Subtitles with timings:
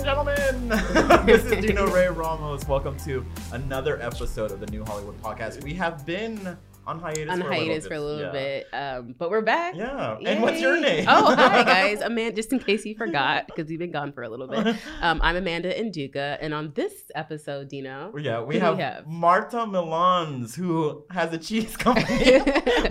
[0.00, 0.68] and gentlemen.
[1.26, 2.66] this is Dino Ray Ramos.
[2.66, 5.62] Welcome to another episode of the New Hollywood Podcast.
[5.62, 6.56] We have been
[6.86, 8.66] on hiatus on for hiatus a for a little bit.
[8.70, 9.74] bit, um, but we're back.
[9.76, 10.16] Yeah.
[10.18, 10.30] Yeah.
[10.30, 11.04] And what's your name?
[11.06, 12.34] oh, hi guys, Amanda.
[12.34, 14.74] Just in case you forgot, because we've been gone for a little bit.
[15.02, 19.06] Um, I'm Amanda N'Duka, and on this episode, Dino, Yeah, we have, we have?
[19.06, 22.40] Marta Milans, who has a cheese company.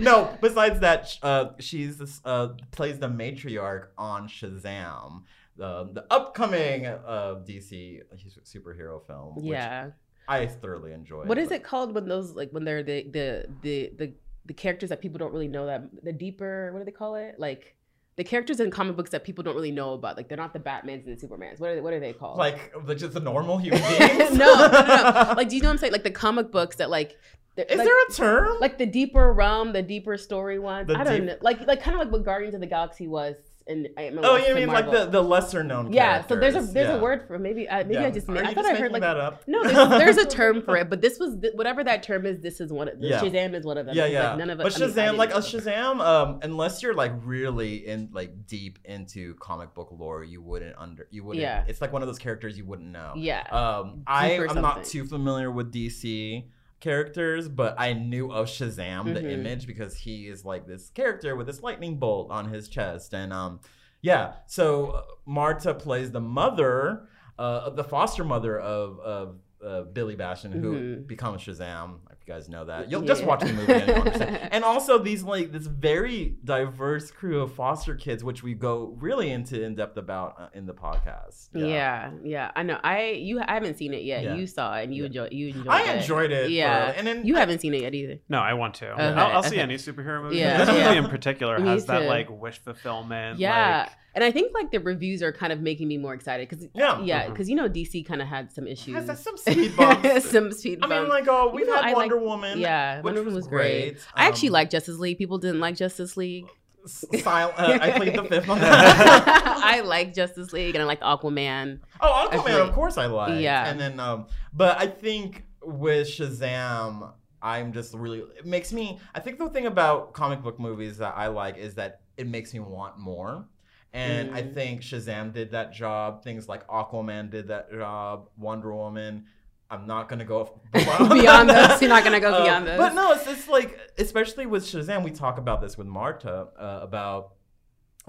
[0.00, 5.22] no, besides that, uh, she's this, uh, plays the matriarch on Shazam,
[5.56, 8.00] the the upcoming uh, DC
[8.44, 9.34] superhero film.
[9.36, 9.90] which yeah.
[10.28, 11.28] I thoroughly enjoyed.
[11.28, 14.12] What is it called when those like when they're the the the the
[14.46, 17.34] the characters that people don't really know that the deeper what do they call it
[17.38, 17.76] like
[18.16, 20.58] the characters in comic books that people don't really know about like they're not the
[20.58, 21.58] Batmans and the Supermans.
[21.58, 22.38] What are they, what are they called?
[22.38, 24.32] Like like just the normal human beings?
[24.36, 25.32] no, no, no, no.
[25.36, 25.92] Like, do you know what I'm saying?
[25.92, 27.18] Like the comic books that like.
[27.56, 28.58] Is like- there a term?
[28.60, 30.86] like the deeper realm, the deeper story ones.
[30.88, 33.06] The I don't deep- know, like like kind of like what Guardians of the Galaxy
[33.08, 33.36] was.
[33.66, 33.88] And
[34.22, 36.26] Oh, you mean like the, the lesser known yeah.
[36.26, 36.96] So there's a there's yeah.
[36.96, 38.06] a word for maybe I maybe Yeah.
[38.06, 39.44] I just Are made, I thought just I heard like that up?
[39.46, 42.40] no there's, there's a term for it, but this was whatever that term is.
[42.40, 43.20] This is one of Yeah.
[43.20, 43.94] Shazam is one of them.
[43.96, 44.30] Yeah, yeah.
[44.30, 44.80] Like none of but us.
[44.80, 45.38] I mean, Shazam, like a.
[45.38, 50.76] Shazam, um, unless you're like really in like deep into comic book lore, you wouldn't
[50.78, 51.42] under you wouldn't.
[51.42, 51.64] Yeah.
[51.68, 53.12] It's like one of those characters you wouldn't know.
[53.16, 53.42] Yeah.
[53.50, 56.44] Um, I Deep or am not too familiar with DC
[56.80, 59.32] characters, but I knew of Shazam, the Mhm.
[59.32, 63.32] image, because he is like this character with this lightning bolt on his chest, and
[63.32, 63.60] um,
[64.02, 64.34] yeah.
[64.46, 67.08] So uh, Marta plays the mother,
[67.38, 69.36] uh, the foster mother of of.
[69.62, 71.06] Uh, Billy Batson, who Mhm.
[71.06, 71.98] becomes Shazam.
[72.30, 74.48] If you guys know that, you'll just watch the movie and you'll understand.
[74.52, 79.30] And also these like this very diverse crew of foster kids, which we go really
[79.30, 81.48] into in depth about uh, in the podcast.
[81.54, 82.10] Yeah.
[82.22, 82.78] yeah, I know.
[82.82, 84.22] I you I haven't seen it yet.
[84.22, 84.34] Yeah.
[84.34, 85.70] You saw it and you enjoy you enjoyed it.
[85.70, 85.96] I it.
[86.00, 86.50] enjoyed it.
[86.50, 86.98] Yeah, thoroughly.
[86.98, 88.18] and then you I- haven't seen it yet either.
[88.28, 88.92] No, I want to.
[88.92, 90.36] Okay, I'll, I'll see any superhero movie.
[90.38, 90.88] Yeah, this yeah.
[90.88, 93.38] movie in particular has that like wish fulfillment.
[93.38, 96.48] Yeah, like- and I think like the reviews are kind of making me more excited
[96.48, 97.00] because Yeah.
[97.02, 100.30] yeah, because you know DC kind of had some issues, Has some speed bumps.
[100.30, 100.94] some speed Bumps.
[100.94, 102.58] I mean, like, oh, we've You know, had I Wonder like- Woman.
[102.60, 103.98] Yeah, which Wonder Woman was great.
[104.14, 105.18] I actually Um, like Justice League.
[105.18, 106.46] People didn't like Justice League.
[106.88, 108.58] Sil- uh, I played the fifth one.
[108.62, 111.80] I like Justice League and I like Aquaman.
[112.00, 113.40] Oh, Aquaman, like- of course I like.
[113.42, 113.68] Yeah.
[113.68, 117.12] And then, um, but I think with Shazam,
[117.42, 118.20] I'm just really.
[118.38, 118.98] It makes me.
[119.14, 122.52] I think the thing about comic book movies that I like is that it makes
[122.52, 123.46] me want more.
[123.92, 124.54] And I Mm.
[124.54, 126.22] think Shazam did that job.
[126.22, 128.28] Things like Aquaman did that job.
[128.38, 129.24] Wonder Woman.
[129.72, 131.80] I'm not gonna go Beyond those.
[131.80, 132.78] You're not gonna go Uh, beyond those.
[132.78, 136.80] But no, it's just like, especially with Shazam, we talk about this with Marta uh,
[136.82, 137.34] about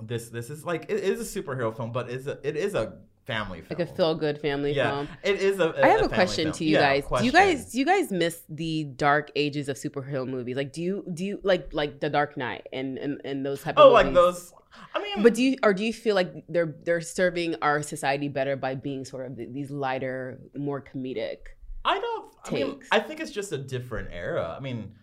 [0.02, 0.30] this.
[0.30, 3.62] This is like it is a superhero film, but it's a, it is a family
[3.62, 3.78] film.
[3.80, 5.08] like a feel good family yeah, film.
[5.24, 5.74] it is a.
[5.84, 6.54] I have a question film.
[6.54, 7.20] to you Yeah, guys.
[7.20, 10.56] Do you guys do you guys miss the dark ages of superhero movies?
[10.56, 13.78] Like do you do you like like the Dark Knight and and, and those type
[13.78, 14.52] of Oh, like those.
[14.96, 18.28] I mean, But do you or do you feel like they're they're serving our society
[18.28, 21.38] better by being sort of these lighter, more comedic?
[21.84, 22.34] I don't.
[22.46, 22.80] I mean.
[22.92, 24.56] I think it's just a different era.
[24.58, 24.94] I mean,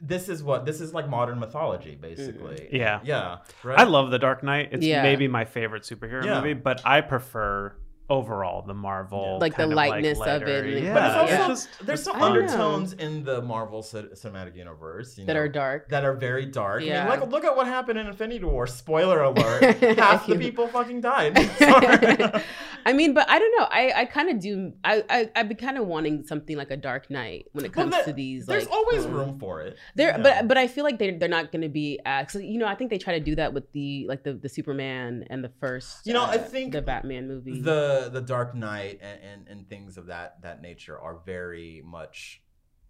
[0.00, 2.00] this is what this is like modern mythology, mm-hmm.
[2.02, 2.68] basically.
[2.72, 3.00] Yeah.
[3.04, 3.38] Yeah.
[3.62, 3.78] Right?
[3.78, 4.70] I love The Dark Knight.
[4.72, 5.02] It's Yeah.
[5.02, 6.36] maybe my favorite superhero Yeah.
[6.40, 7.74] movie, but I prefer
[8.10, 11.48] overall the Marvel Like the kind of, lightness of it Yeah, But it's also Yeah.
[11.48, 12.24] just there's some I know.
[12.26, 15.88] undertones in the Marvel cin- cinematic universe you That know, are dark.
[15.88, 16.82] that are very dark.
[16.82, 17.06] Yeah.
[17.06, 18.66] I mean, like look at what happened in Infinity War.
[18.66, 19.62] Spoiler alert:
[19.98, 21.34] half the people fucking died.
[22.84, 23.66] I mean, but I don't know.
[23.70, 24.72] I, I kind of do.
[24.84, 27.90] I I I've been kind of wanting something like a Dark Knight when it Well,
[27.90, 28.46] comes to these.
[28.46, 29.76] There's like, always um, room for it.
[29.94, 32.46] There, but but I feel like they're they're not going to be actually.
[32.46, 35.24] You know, I think they try to do that with the like the the Superman
[35.30, 36.06] and the first.
[36.06, 37.60] You know, I uh, think the Batman movie.
[37.60, 42.42] the the Dark Knight and, and, and things of that that nature are very much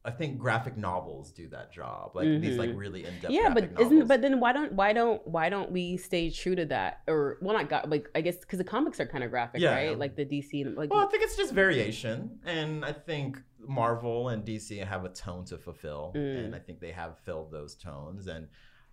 [0.06, 2.76] I think graphic novels do that job, like these like Mhm.
[2.76, 3.30] really in depth.
[3.32, 6.54] yeah, but graphic isn't but then why don't why don't why don't we stay true
[6.54, 9.30] to that or well not got like I guess because the comics are kind of
[9.30, 9.74] graphic Yeah.
[9.74, 14.28] right like the DC like Well, I think it's just variation, and I think Marvel
[14.28, 16.44] and DC have a tone to fulfill, Mm.
[16.44, 18.26] and I think they have filled those tones.
[18.26, 18.48] And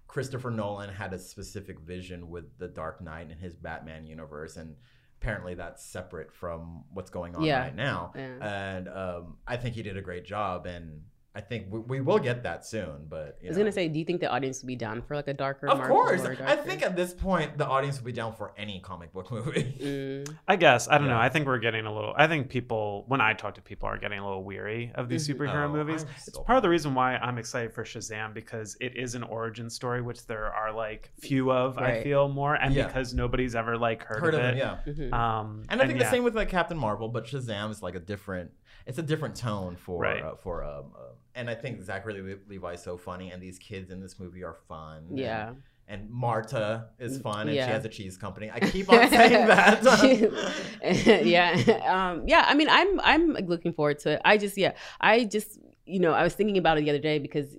[0.08, 4.78] Christopher Nolan had a specific vision with the Dark Knight and his Batman universe, and
[5.22, 7.60] apparently that's separate from what's going on Yeah.
[7.62, 8.12] right now.
[8.16, 8.74] Yeah.
[8.76, 11.04] And um, I think he did a great job, and
[11.34, 13.06] I think we, we will get that soon.
[13.08, 13.64] But I was know.
[13.64, 15.78] gonna say do you think the audience would be down for like a darker Of
[15.78, 18.82] Marvel course, or I think at this point the audience will be down for any
[18.82, 19.78] comic book movie.
[19.82, 20.36] Mm.
[20.48, 21.18] I guess I don't know.
[21.18, 22.14] I think we're getting a little.
[22.18, 25.26] I think people, when I talk to people, are getting a little weary of these
[25.28, 25.38] Mhm.
[25.38, 26.04] superhero Oh, movies.
[26.04, 29.24] I'm It's part of the reason why I'm excited for Shazam because it is an
[29.24, 31.78] origin story, which there are like few of.
[31.78, 32.88] I feel more, and Yeah.
[32.88, 34.54] because nobody's ever like heard, Heard of of it.
[34.56, 34.78] it, yeah.
[34.86, 35.14] Mhm.
[35.14, 36.12] Um, And I think the yeah.
[36.12, 38.52] same with like Captain Marvel, but Shazam is like a different.
[38.86, 40.24] It's a different tone for Right.
[40.24, 40.86] uh, for um.
[40.96, 44.20] Uh, and I think Zachary Le- Levi is so funny, and these kids in this
[44.20, 45.06] movie are fun.
[45.10, 45.54] and- Yeah.
[45.88, 47.66] And, Marta is fun, and Yeah.
[47.68, 48.50] she has a cheese company.
[48.50, 49.82] I keep on saying that.
[51.26, 51.52] yeah
[51.86, 55.60] um yeah i mean i'm i'm looking forward to it i just yeah i just
[55.86, 57.56] you know i was thinking about it the other day because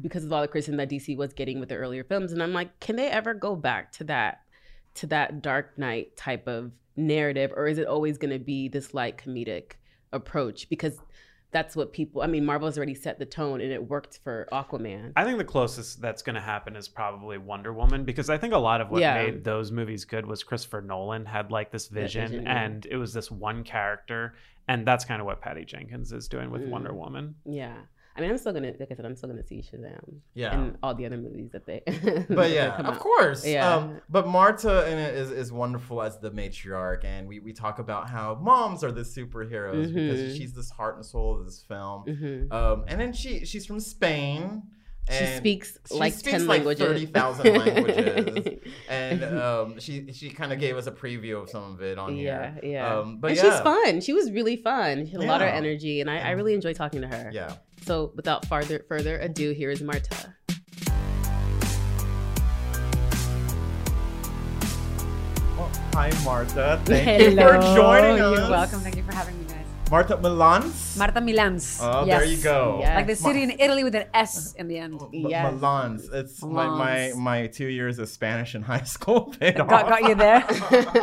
[0.00, 2.52] because of all the criticism that dc was getting with the earlier films and i'm
[2.52, 4.40] like can they ever go back to that
[4.94, 8.94] to that dark knight type of narrative or is it always going to be this
[8.94, 9.72] like comedic
[10.12, 10.98] approach because
[11.52, 15.12] that's what people i mean marvel's already set the tone and it worked for aquaman
[15.16, 18.54] I think the closest that's going to happen is probably Wonder Woman because I think
[18.54, 19.14] a lot of what Yeah.
[19.14, 22.62] made those movies good was Christopher Nolan had like this vision, vision, yeah.
[22.64, 24.34] and it was this one character,
[24.68, 26.70] and that's kind of what Patty Jenkins is doing with Mm.
[26.70, 27.34] Wonder Woman.
[27.44, 27.78] yeah
[28.16, 30.52] i mean i'm still gonna like i said i'm still gonna see shazam Yeah.
[30.54, 31.82] and all the other movies that they
[32.28, 32.98] but yeah, of out.
[32.98, 33.46] course.
[33.46, 33.74] Yeah.
[33.76, 37.78] Um, but Marta in it is, is wonderful as the matriarch, and we, we talk
[37.78, 40.36] about how moms are the superheroes because Mhm.
[40.36, 42.04] she's this heart and soul of this film.
[42.06, 42.52] Mhm.
[42.52, 44.62] Um, and then she she's from Spain.
[45.10, 46.86] She speaks she like speaks 10 like languages.
[46.86, 51.72] thirty thousand languages, and um, she she kind of gave us a preview of some
[51.74, 52.72] of it on yeah, here.
[52.74, 52.98] yeah.
[52.98, 54.00] Um, but and yeah, she's fun.
[54.02, 55.06] She was really fun.
[55.06, 57.30] She had a lot of energy, and I, I really enjoy talking to her.
[57.32, 57.54] Yeah.
[57.82, 60.34] So without farther further ado, here is Marta.
[65.56, 68.38] Well, hi Marta, thank you for joining us.
[68.38, 68.80] You're welcome.
[68.80, 69.56] Thank you for having me, guys.
[69.90, 70.96] Marta Milans.
[70.96, 71.78] Marta Milans.
[71.82, 72.20] Oh, yes.
[72.20, 72.78] there you go.
[72.80, 72.94] Yes.
[72.96, 75.00] Like the city in Italy with an S in the end.
[75.02, 75.52] M- Yes.
[75.52, 76.08] Milans.
[76.14, 79.88] It's my, my my two years of Spanish in high school paid Got, off.
[79.88, 80.40] got you there.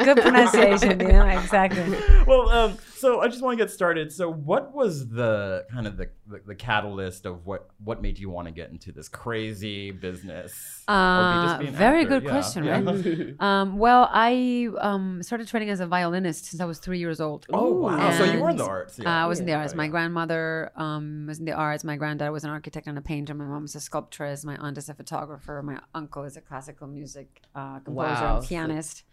[0.06, 1.83] Good pronunciation, you know, exactly.
[2.25, 4.12] well, um, so I just want to get started.
[4.12, 8.30] So, what was the kind of the, the, the catalyst of what what made you
[8.30, 10.84] want to get into this crazy business?
[10.88, 12.10] Or Uh, be very actor?
[12.10, 12.82] good Yeah, question, yeah.
[12.82, 13.36] right?
[13.48, 17.46] um, well, I um, started training as a violinist since I was three years old.
[17.52, 18.12] Oh wow!
[18.18, 19.00] so you were in the And, arts.
[19.00, 19.74] Uh, I was in the arts.
[19.76, 21.84] My grandmother um, was in the arts.
[21.84, 23.34] My granddad was an architect and a painter.
[23.34, 24.44] My mom is a sculptress.
[24.46, 25.62] My aunt is a photographer.
[25.64, 28.38] My uncle is a classical music uh, composer Wow.
[28.40, 29.04] and pianist.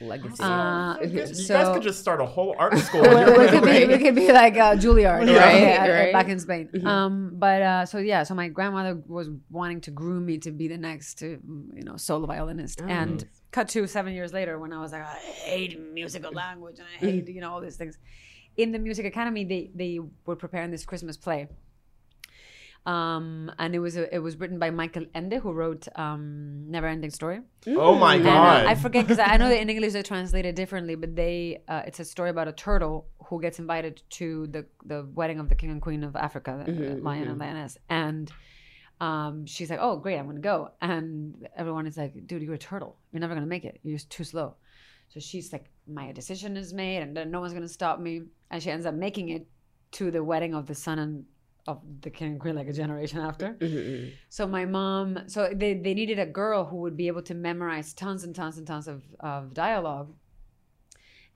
[0.00, 0.42] Legacy.
[0.42, 3.02] Uh, you guys could just start a whole art school.
[3.02, 5.38] we, You're we could be, we could be like uh, Juilliard, Yeah.
[5.38, 5.78] right?
[5.78, 6.12] Right, right.
[6.12, 6.68] Back in Spain.
[6.86, 10.68] Um, but uh, so yeah, so my grandmother was wanting to groom me to be
[10.68, 12.80] the next, uh, you know, solo violinist.
[12.82, 12.86] Oh.
[12.88, 16.88] And cut to seven years later, when I was like, I hate musical language and
[16.94, 17.98] I hate, you know, all these things.
[18.56, 21.48] In the music academy, they they were preparing this Christmas play.
[22.86, 26.86] Um, and it was a, it was written by Michael Ende, who wrote um, Never
[26.86, 27.40] Ending Story.
[27.66, 28.66] Oh my And, uh, god!
[28.66, 31.82] I forget because I know that in English they translate it differently, but they uh,
[31.86, 35.54] it's a story about a turtle who gets invited to the the wedding of the
[35.54, 38.30] king and queen of Africa, the Mhm, lion and lioness, and
[39.00, 42.58] um, she's like, "Oh, great, I'm gonna go," and everyone is like, "Dude, you're a
[42.58, 42.98] turtle.
[43.12, 43.80] You're never gonna make it.
[43.82, 44.56] You're just too slow."
[45.08, 48.62] So she's like, "My decision is made, and then no one's gonna stop me," and
[48.62, 49.46] she ends up making it
[49.92, 51.24] to the wedding of the son and
[51.66, 53.54] of the king and queen like a generation after.
[53.54, 54.12] Mhm.
[54.28, 57.94] So my mom, so they, they needed a girl who would be able to memorize
[57.94, 60.12] tons and tons and tons of, of dialogue.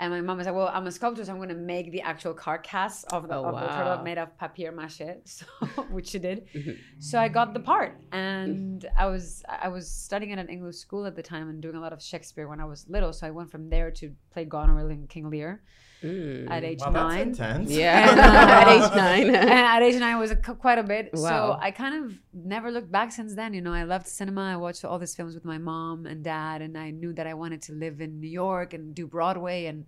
[0.01, 2.03] And my mom was like, "Well, I'm a sculptor, so I'm going to make the
[2.03, 5.45] actual carcass of the, Oh, of the turtle made of papier mache." So,
[5.91, 6.47] which she did.
[6.55, 6.77] Mhm.
[7.01, 11.05] So I got the part, and I was I was studying at an English school
[11.05, 13.13] at the time and doing a lot of Shakespeare when I was little.
[13.13, 15.63] So I went from there to play Goneril in King Lear
[16.03, 16.49] Mm.
[16.51, 17.29] at age wow, that's nine.
[17.29, 17.71] intense.
[17.71, 19.35] Yeah, And, uh, at age nine.
[19.35, 21.11] at age nine was a, quite a bit.
[21.19, 23.53] So I kind of never looked back since then.
[23.53, 24.43] You know, I loved cinema.
[24.43, 27.35] I watched all these films with my mom and dad, and I knew that I
[27.35, 29.67] wanted to live in New York and do Broadway.
[29.67, 29.87] And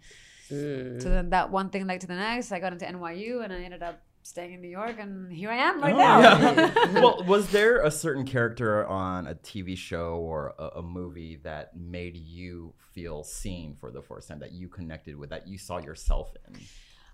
[0.51, 1.01] Mm.
[1.01, 2.51] so then that one thing led to the next.
[2.51, 5.57] I got into NYU, and I ended up staying in New York, and here I
[5.57, 6.21] am right Oh, now.
[6.21, 6.93] yeah.
[7.01, 11.77] well, was there a certain character on a TV show or a, a movie that
[11.77, 15.79] made you feel seen for the first time that you connected with, that you saw
[15.79, 16.61] yourself in?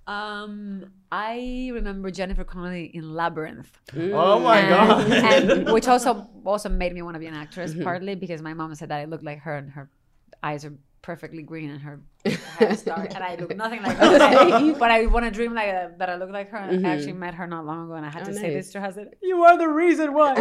[0.07, 3.77] Um, I remember Jennifer Connelly in Labyrinth.
[3.97, 5.11] Oh my And- god.
[5.11, 7.83] and which also also made me want to be an actress, Mhm.
[7.83, 9.91] partly because my mom said that I looked like her, and her
[10.45, 10.75] eyes are
[11.07, 12.01] perfectly green, and her
[12.59, 14.73] hair is dark, and I look nothing like her.
[14.83, 16.59] But I, want to dream like uh, that I look like her.
[16.59, 18.67] And I actually met her not long ago, and I had Oh, to say this
[18.67, 18.73] nice.
[18.73, 18.87] to her.
[18.89, 20.35] I said, "You are the reason why."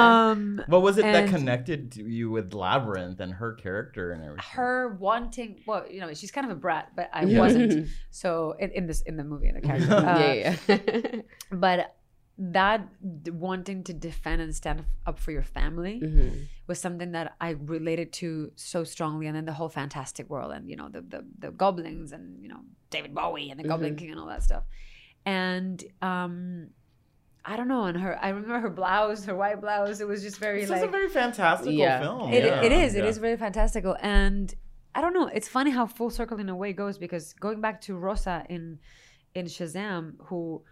[0.00, 4.44] um, what was it that connected to you with Labyrinth and her character and everything?
[4.52, 7.38] her wanting well you know she's kind of a brat but i Yeah.
[7.44, 11.20] wasn't so in, in this in the movie in the character Uh, yeah, yeah.
[11.52, 11.94] but
[12.40, 12.88] that
[13.24, 16.46] d- wanting to defend and stand up for your family Mhm.
[16.68, 20.68] was something that i related to so strongly and then the whole fantastic world and
[20.70, 23.98] you know the the, the goblins and you know david bowie and the goblin Mhm.
[23.98, 24.62] king and all that stuff
[25.26, 26.68] and um
[27.44, 28.18] I don't know, and her.
[28.22, 30.00] I remember her blouse, her white blouse.
[30.02, 32.00] It was just very This like is a very fantastical Yeah.
[32.00, 32.30] film.
[32.30, 32.62] it, yeah.
[32.62, 32.94] it is.
[32.94, 33.10] It Yeah.
[33.10, 33.96] is very fantastical.
[34.02, 34.52] And
[34.94, 35.28] I don't know.
[35.28, 38.80] It's funny how full circle in a way goes because going back to Rosa in
[39.34, 40.62] in Shazam, who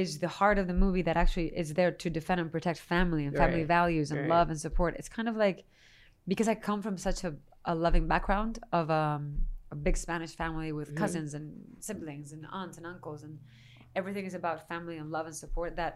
[0.00, 3.24] is the heart of the movie that actually is there to defend and protect family
[3.26, 3.76] and family Right.
[3.78, 4.34] values and Right.
[4.34, 4.90] love and support.
[4.98, 5.58] It's kind of like
[6.32, 7.32] because I come from such a,
[7.64, 9.22] a loving background of um,
[9.70, 10.96] a big Spanish family with Mhm.
[11.02, 11.44] cousins and
[11.88, 13.38] siblings and aunts and uncles and
[13.94, 15.94] everything is about family and love and support that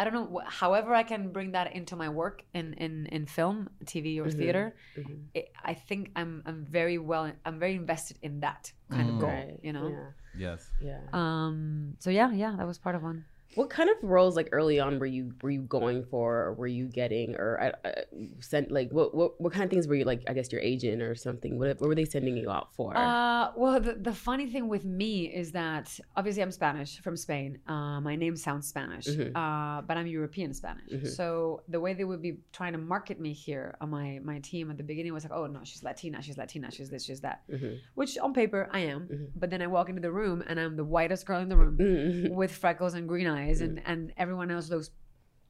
[0.00, 0.40] I don't know.
[0.46, 4.38] However, I can bring that into my work in in, in film, TV, or Mhm.
[4.38, 4.64] theater.
[4.96, 5.18] Mhm.
[5.34, 7.24] It, I think I'm I'm very well.
[7.44, 9.20] I'm very invested in that kind of Mm.
[9.24, 9.30] goal.
[9.48, 9.88] Right, You know.
[9.88, 10.10] yeah.
[10.38, 10.70] Yes.
[10.80, 11.00] Yeah.
[11.12, 11.96] Um.
[11.98, 13.24] So yeah, yeah, that was part of one.
[13.54, 16.66] What kind of roles, like early on, were you were you going for, or were
[16.66, 17.92] you getting, or uh, uh,
[18.40, 20.22] sent like what what what kind of things were you like?
[20.28, 21.58] I guess your agent or something.
[21.58, 22.94] What, what were they sending you out for?
[22.96, 27.58] Uh, well, the, the funny thing with me is that obviously I'm Spanish from Spain.
[27.66, 29.32] Uh, my name sounds Spanish, Mhm.
[29.34, 30.90] uh, but I'm European Spanish.
[30.92, 31.08] Mhm.
[31.08, 34.70] So the way they would be trying to market me here on my my team
[34.70, 37.40] at the beginning was like, oh no, she's Latina, she's Latina, she's this, she's that.
[37.50, 37.78] Mhm.
[37.94, 39.28] Which on paper I am, Mhm.
[39.34, 41.78] but then I walk into the room and I'm the whitest girl in the room
[41.78, 42.34] Mhm.
[42.34, 44.90] with freckles and green eyes, and and everyone else looks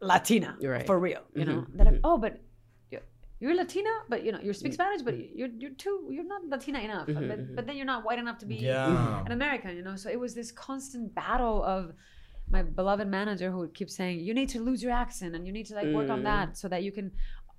[0.01, 0.87] Latina right.
[0.87, 1.23] for real.
[1.35, 1.67] You know, Mhm.
[1.75, 2.01] they're like, Mhm.
[2.05, 2.33] oh, but.
[2.35, 2.45] you-
[3.41, 4.81] You're Latina, but you know you speak Mm.
[4.81, 7.07] Spanish, but you're you're too you're not Latina enough.
[7.09, 7.55] Mhm, But, mhm.
[7.57, 9.25] but then you're not white enough to be Yeah.
[9.27, 9.97] an American, you know.
[10.03, 11.83] So it was this constant battle of
[12.55, 15.53] my beloved manager who would keep saying, "You need to lose your accent and you
[15.59, 16.31] need to like work on Mm.
[16.31, 17.07] that so that you can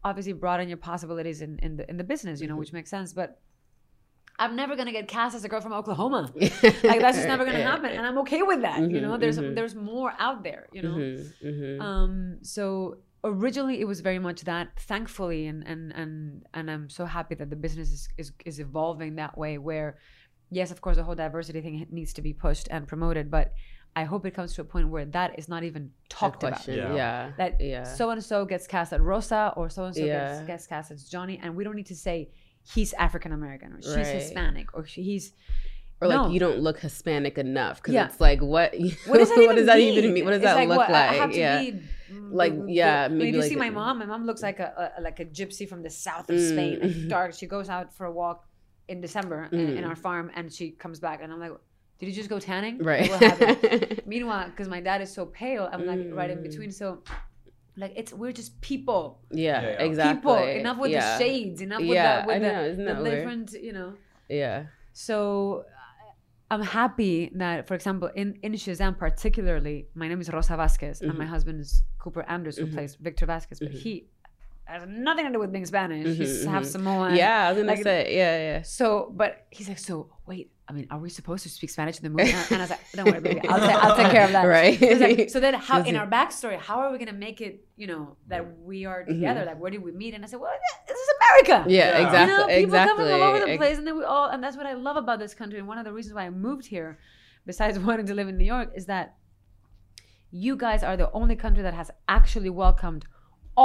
[0.09, 2.63] obviously broaden your possibilities in in the in the business, you know, Mhm.
[2.63, 3.29] which makes sense." But
[4.39, 6.21] I'm never gonna get cast as a girl from Oklahoma.
[6.35, 8.79] like that's just never gonna happen, and I'm okay with that.
[8.79, 9.53] you Mhm, know, there's mhm.
[9.55, 10.63] there's more out there.
[10.71, 10.95] You know.
[10.95, 11.81] Mhm, mhm.
[11.81, 12.63] Um, so
[13.23, 14.67] originally it was very much that.
[14.79, 19.15] Thankfully, and and and and I'm so happy that the business is is, is evolving
[19.21, 19.57] that way.
[19.57, 19.97] Where,
[20.49, 23.53] yes, of course, the whole diversity thing needs to be pushed and promoted, but
[23.95, 26.67] I hope it comes to a point where that is not even talked about.
[26.67, 26.95] Yeah.
[26.95, 27.31] Yeah.
[27.37, 27.51] That
[27.83, 31.03] so and so gets cast at Rosa or so and so gets gets cast as
[31.09, 32.29] Johnny, and we don't need to say
[32.73, 34.05] he's African American or she's Right.
[34.15, 35.33] Hispanic or she, he's
[36.01, 38.05] or like you don't look Hispanic enough because Yeah.
[38.05, 38.73] it's like what
[39.05, 39.93] What does that even, what does that mean?
[39.97, 40.25] even mean?
[40.25, 41.09] What does It's that look what, like?
[41.09, 41.59] I have to yeah.
[41.61, 41.71] be,
[42.11, 44.91] mm, Like, yeah, maybe if you like see my mom, my mom looks like a,
[44.97, 47.33] a like a gypsy from the south of Mm, Spain, like dark.
[47.33, 48.45] She goes out for a walk
[48.87, 49.89] in December in, in Mm.
[49.89, 51.51] our farm, and she comes back, and I'm like,
[51.99, 52.75] "Did you just go tanning?
[52.79, 53.09] Right.
[54.05, 56.43] Meanwhile, because my dad is so pale, I'm like right in Mm.
[56.43, 56.71] between.
[56.71, 57.03] So,
[57.79, 59.01] like, it's we're just people.
[59.31, 59.83] yeah, Yeah, yeah.
[59.89, 60.15] exactly.
[60.19, 60.43] People.
[60.61, 61.17] Enough with yeah.
[61.17, 61.61] the shades.
[61.61, 63.15] Enough with Yeah, the with I the, know, isn't the that weird?
[63.15, 63.47] different.
[63.67, 63.93] You know.
[64.27, 64.57] Yeah.
[64.93, 65.65] So
[66.51, 71.15] I'm happy that, for example, in, in Shazam particularly, my name is Rosa Vasquez and
[71.17, 71.35] my Mhm.
[71.35, 72.73] husband is Cooper Andrews, who Mhm.
[72.73, 73.79] plays Victor Vasquez, but Mhm.
[73.83, 74.07] he
[74.65, 76.05] has nothing to do with being Spanish.
[76.17, 76.71] He's Mhm, half mhm.
[76.75, 77.15] Samoan.
[77.15, 78.61] Yeah, I was gonna like- say, yeah, yeah.
[78.63, 79.95] So, but he's like, so
[80.29, 82.29] wait, I mean, are we supposed to speak Spanish in the movie?
[82.51, 84.45] And I was like, don't worry, baby, I'll, ta- I'll take care of that.
[84.57, 84.79] Right.
[85.05, 87.65] Like, so then, how in our backstory, how are we gonna make it?
[87.81, 89.13] You know, that we are Mm-hmm.
[89.13, 89.43] together.
[89.49, 90.13] Like, where did we meet?
[90.13, 90.51] And I said, well,
[90.87, 91.57] this is America.
[91.69, 92.05] Yeah, Yeah.
[92.05, 92.31] exactly.
[92.31, 92.87] You know, people exactly.
[92.89, 94.97] come from all over the place, and then we all, and that's what I love
[95.03, 95.57] about this country.
[95.59, 96.99] And one of the reasons why I moved here,
[97.47, 99.15] besides wanting to live in New York, is that
[100.31, 103.05] you guys are the only country that has actually welcomed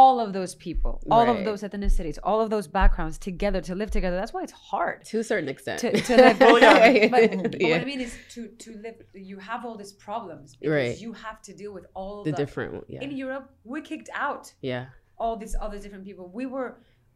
[0.00, 1.38] all of those people, all Right.
[1.38, 4.16] of those ethnicities, all of those backgrounds together to live together.
[4.20, 5.78] That's why it's hard to a certain extent.
[5.84, 6.36] to, to live.
[6.40, 7.08] Well, yeah.
[7.14, 7.22] but,
[7.52, 7.70] but Yeah.
[7.72, 8.96] what I mean is to to live.
[9.30, 10.96] You have all these problems because Right.
[11.04, 14.44] you have to deal with all the the, different, yeah, In Europe, we kicked out
[14.70, 14.84] yeah,
[15.22, 16.24] all these other different people.
[16.40, 16.70] We were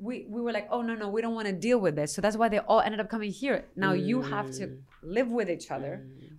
[0.07, 2.09] we we were like, oh no no, we don't want to deal with this.
[2.15, 3.59] So that's why they all ended up coming here.
[3.85, 4.77] Now you have to Mm.
[5.17, 5.93] live with each other,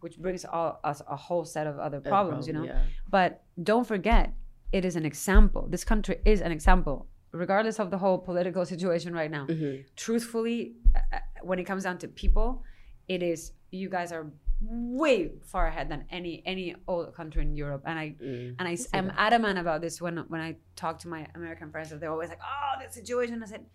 [0.03, 2.65] which brings all, us a whole set of other problems, you know.
[2.71, 2.81] yeah.
[3.15, 3.29] But
[3.69, 4.25] don't forget,
[4.71, 5.67] it is an example.
[5.69, 9.45] This country is an example, regardless of the whole political situation right now.
[9.47, 9.85] Mhm.
[9.95, 12.63] Truthfully, uh, uh, when it comes down to people,
[13.07, 14.25] it is you guys are
[14.61, 17.83] way far ahead than any any old country in Europe.
[17.85, 18.55] And I Mm.
[18.59, 21.89] and I am adamant about this when when I talk to my American friends.
[21.91, 23.65] They're always like, "Oh, this situation." I said,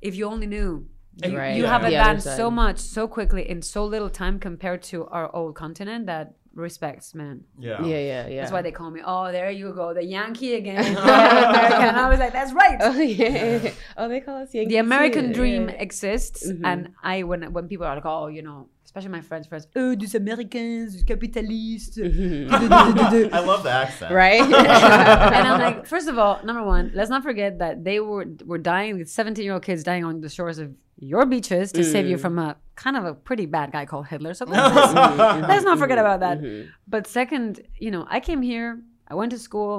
[0.00, 0.88] "If you only knew
[1.24, 1.56] You, Right.
[1.58, 1.90] you have Yeah.
[1.90, 6.06] The advanced so much so quickly in so little time compared to our old continent
[6.06, 7.44] that respects, man.
[7.58, 7.82] Yeah.
[7.84, 8.40] Yeah, yeah, yeah.
[8.40, 9.00] That's why they call me.
[9.04, 10.82] Oh, there you go, the Yankee again.
[10.84, 11.94] Yeah, American.
[11.94, 12.78] I was like, that's right.
[12.80, 13.70] Oh yeah.
[13.96, 14.70] Oh, they call us Yankees.
[14.72, 15.34] the American too.
[15.34, 15.74] dream Yeah.
[15.86, 16.60] exists, Mhm.
[16.64, 19.94] and I when when people are like, oh, you know, especially my friends, friends, oh,
[19.94, 21.96] des Americans, des capitalistes.
[23.32, 24.12] I love the accent.
[24.12, 24.42] Right?
[24.42, 28.58] and I'm like, first of all, number one, let's not forget that they were were
[28.58, 32.16] dying, 17 year old kids dying on the shores of your beaches to save you
[32.16, 32.20] Mm.
[32.20, 34.32] from a kind of a pretty bad guy called Hitler.
[34.34, 34.94] So let's,
[35.52, 36.36] let's not forget about that.
[36.40, 36.68] Mhm.
[36.94, 37.50] But second,
[37.84, 38.68] you know, I came here,
[39.12, 39.72] I went to school,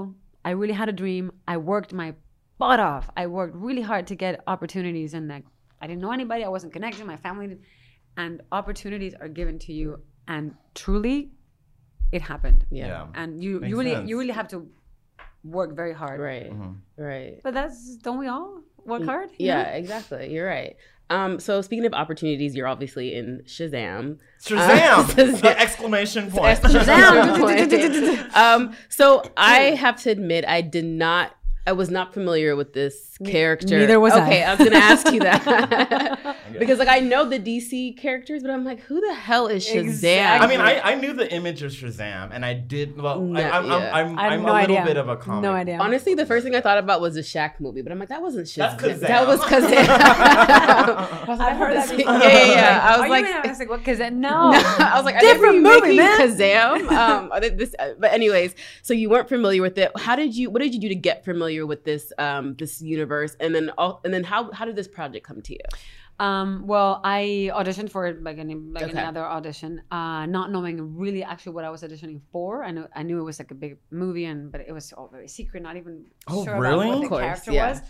[0.49, 2.09] I really had a dream, I worked my
[2.61, 3.05] butt off.
[3.21, 5.45] I worked really hard to get opportunities, and like,
[5.81, 7.65] I didn't know anybody, I wasn't connected, my family, didn't-
[8.23, 9.87] and opportunities are given to you,
[10.27, 11.17] and truly,
[12.11, 12.65] it happened.
[12.69, 12.87] Yeah.
[12.87, 13.07] Yeah.
[13.21, 14.09] And you, Makes you really, sense.
[14.09, 14.59] you really have to
[15.43, 16.19] work very hard.
[16.19, 16.51] Right.
[16.51, 17.03] Mm-hmm.
[17.11, 17.35] Right.
[17.45, 19.29] But that's don't we all work hard?
[19.37, 19.69] Yeah, know?
[19.81, 20.23] exactly.
[20.33, 20.75] You're right.
[21.11, 24.17] Um, so speaking of opportunities, you're obviously in Shazam.
[24.41, 25.43] Shazam!
[25.43, 26.59] Uh, Uh, exclamation point.
[26.61, 28.35] Shazam!
[28.35, 31.35] um, so I have to admit, I did not.
[31.67, 33.77] I was not familiar with this character.
[33.77, 34.25] neither was I.
[34.25, 34.55] okay, I.
[34.55, 38.79] was gonna ask you that because, like, I know the DC characters, but I'm like,
[38.81, 39.81] who the hell is Shazam?
[39.83, 40.47] Exactly.
[40.47, 42.99] I mean, I, I knew the image of Shazam, and I did.
[42.99, 43.91] Well, No, I, I'm, yeah.
[43.93, 44.85] I'm, I'm, I have I'm no a little idea.
[44.85, 45.43] bit of a comic.
[45.43, 45.77] No idea.
[45.79, 48.21] Honestly, the first thing I thought about was the Shaq movie, but I'm like, that
[48.23, 48.55] wasn't Shazam.
[48.79, 48.99] That's Kazam.
[49.01, 49.87] That was Kazam.
[51.41, 52.13] I've heard that Yeah, before.
[52.13, 52.79] yeah, yeah.
[52.83, 53.79] I was Are like, you I was like, what?
[53.79, 56.19] Because no, No, I was like, are Different they movie, man.
[56.19, 56.91] Kazam?
[56.91, 59.91] Um, this, uh, but anyways, so you weren't familiar with it.
[59.95, 60.49] How did you?
[60.49, 63.35] What did you do to get familiar with this um, this universe?
[63.39, 65.65] And then, all, and then, how how did this project come to you?
[66.19, 68.97] Um, well, I auditioned for it like any like Okay.
[68.97, 72.63] any other audition, uh, not knowing really actually what I was auditioning for.
[72.63, 75.07] I know I knew it was like a big movie, and but it was all
[75.07, 76.85] very secret, not even Oh, sure really?
[76.87, 77.69] about what the course, character yeah.
[77.71, 77.81] was.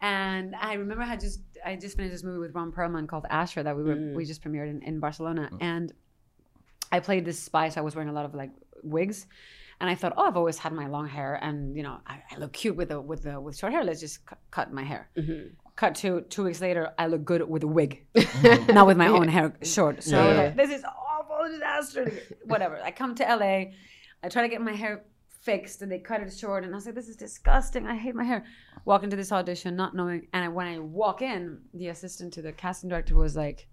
[0.00, 3.26] And I remember I had just I just finished this movie with Ron Perlman called
[3.30, 4.14] Asher that we were Mm.
[4.16, 5.92] we just premiered in, in Barcelona, and
[6.90, 8.50] I played this spy, so I was wearing a lot of like
[8.82, 9.26] wigs.
[9.80, 12.38] And I thought, oh, I've always had my long hair, and you know, I, I
[12.38, 13.84] look cute with a with a with short hair.
[13.84, 15.08] Let's just cu- cut my hair.
[15.16, 15.54] Mm-hmm.
[15.76, 18.04] Cut to two weeks later, I look good with a wig,
[18.68, 20.02] not with my own hair short.
[20.02, 20.36] So Yeah.
[20.42, 22.12] like, this is awful disaster.
[22.46, 22.80] Whatever.
[22.82, 23.70] I come to LA,
[24.24, 25.04] I try to get my hair
[25.42, 27.86] fixed, and they cut it short, and I was like, this is disgusting.
[27.86, 28.44] I hate my hair.
[28.84, 32.42] Walk into this audition, not knowing, and I, when I walk in, the assistant to
[32.42, 33.68] the casting director was like.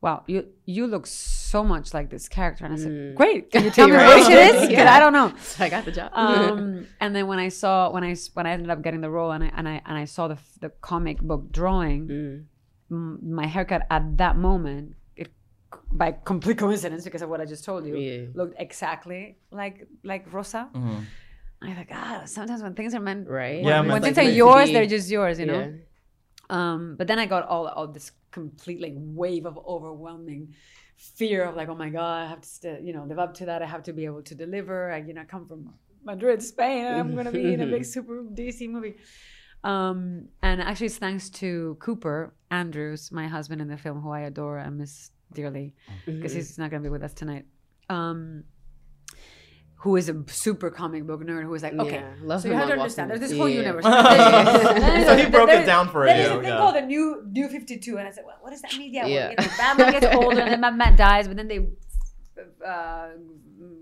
[0.00, 3.70] Wow, you you look so much like this character, and I said, "Great, can you
[3.76, 4.14] tell me Right.
[4.20, 4.60] which it is?
[4.68, 4.94] Because Yeah.
[4.96, 6.10] I don't know." I got the job.
[6.14, 9.32] um, and then when I saw when I when I ended up getting the role
[9.32, 12.44] and I and I and I saw the the comic book drawing, Mm.
[12.92, 15.32] m- my haircut at that moment, it
[15.90, 18.26] by complete coincidence because of what I just told you, Yeah.
[18.38, 20.68] looked exactly like like Rosa.
[20.74, 21.02] Mhm.
[21.60, 23.64] I thought, God, sometimes when things are meant, Right.
[23.64, 25.58] Yeah, when, man, when things like are yours, they're just yours, you know.
[25.74, 25.86] Yeah.
[26.50, 30.54] Um, but then I got all all this complete like wave of overwhelming
[30.96, 33.46] fear of like, oh my god, I have to, st- you know, live up to
[33.46, 33.62] that.
[33.62, 34.90] I have to be able to deliver.
[34.90, 35.72] I, you know, I come from
[36.04, 38.96] Madrid, Spain, and I'm gonna be in a big super DC movie.
[39.64, 44.20] Um, and actually, it's thanks to Cooper Andrews, my husband in the film, who I
[44.20, 45.74] adore and miss dearly,
[46.06, 47.44] because he's not gonna be with us tonight.
[47.90, 48.44] Um,
[49.82, 52.54] who is a super comic book nerd who is like, okay, Yeah, love so you
[52.54, 53.10] have to understand.
[53.10, 53.60] There's Walking- this whole yeah.
[53.62, 55.06] universe.
[55.06, 56.58] So he broke it down for There's you, a thing yeah.
[56.58, 58.92] called the new New Fifty Two, and I said, well, what does that mean?
[58.92, 59.30] Yeah, well, Yeah.
[59.30, 61.60] you know, Batman gets older, and then Batman dies, but then they
[62.66, 63.08] uh,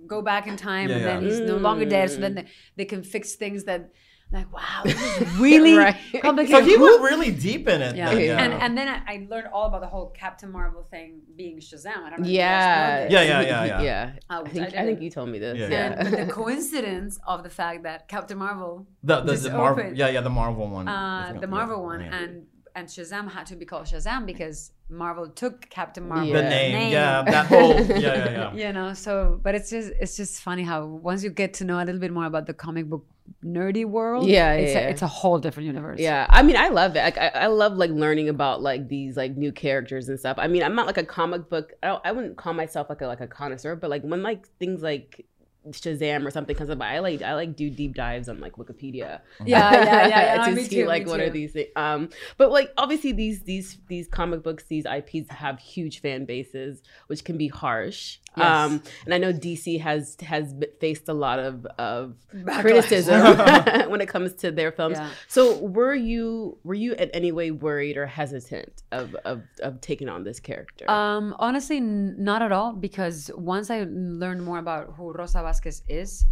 [0.07, 1.29] go back in time, Yeah, and then yeah.
[1.31, 2.11] he's no longer dead.
[2.11, 2.37] So then Mm.
[2.37, 3.91] they, they can fix things that.
[4.33, 5.97] Like wow, this is really Right.
[6.21, 6.59] complicated.
[6.59, 7.95] So he Who- went really deep in it.
[7.95, 8.11] yeah.
[8.13, 8.43] then, yeah.
[8.43, 11.99] and and then I, I learned all about the whole Captain Marvel thing being Shazam.
[12.07, 12.27] I don't know.
[12.27, 13.21] if you guys Yeah.
[13.21, 13.23] know.
[13.23, 13.83] Yeah, yeah, yeah, yeah.
[13.83, 14.13] Yeah.
[14.29, 15.57] Uh, I think I I, think you told me this.
[15.59, 15.95] Yeah, Yeah.
[16.01, 20.09] And, but the coincidence of the fact that Captain Marvel the the, the Marvel, yeah,
[20.09, 20.89] yeah, the Marvel one.
[20.89, 22.17] uh, the Marvel yeah, one, yeah.
[22.19, 24.59] and and Shazam had to be called Shazam because
[24.89, 26.33] Marvel took Captain Marvel.
[26.33, 26.49] the Yeah.
[26.49, 28.55] name, yeah, that whole, yeah, yeah, yeah.
[28.63, 31.77] You know, so but it's just it's just funny how once you get to know
[31.83, 33.05] a little bit more about the comic book
[33.45, 35.99] nerdy world, Yeah, it's yeah, a, it's a whole different universe.
[35.99, 37.03] Yeah, I mean, I love it.
[37.09, 40.37] Like, I, I love like learning about like these like new characters and stuff.
[40.39, 41.73] I mean, I'm not like a comic book.
[41.83, 44.47] I, don't, I wouldn't call myself like a like a connoisseur, but like when like
[44.61, 45.27] things like
[45.73, 49.21] Shazam or something comes up, I like I like do deep dives on like Wikipedia.
[49.45, 50.47] Yeah, yeah, yeah, yeah.
[50.55, 51.69] to see too, like what are these things.
[51.77, 56.83] Um, but like obviously these these these comic books, these IPs have huge fan bases,
[57.07, 58.19] which can be harsh.
[58.37, 58.47] Yes.
[58.47, 62.61] Um, and I know DC has has faced a lot of of Backlash.
[62.61, 63.21] criticism
[63.91, 64.99] when it comes to their films.
[64.99, 65.09] Yeah.
[65.29, 70.09] So were you were you in any way worried or hesitant of of, of taking
[70.09, 70.91] on this character?
[70.91, 72.73] Um, honestly, n- not at all.
[72.73, 76.27] Because once I learned more about who Rosa Vasquez is,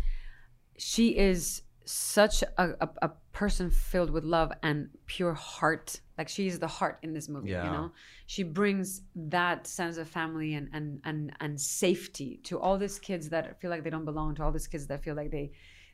[0.77, 6.59] she is such a, a, a person filled with love and pure heart Like she's
[6.59, 7.51] the heart in this movie.
[7.51, 7.65] Yeah.
[7.67, 7.93] You know,
[8.27, 13.29] she brings that sense of family and and and and safety to all these kids
[13.31, 14.35] that feel like they don't belong.
[14.37, 15.51] To all these kids that feel like they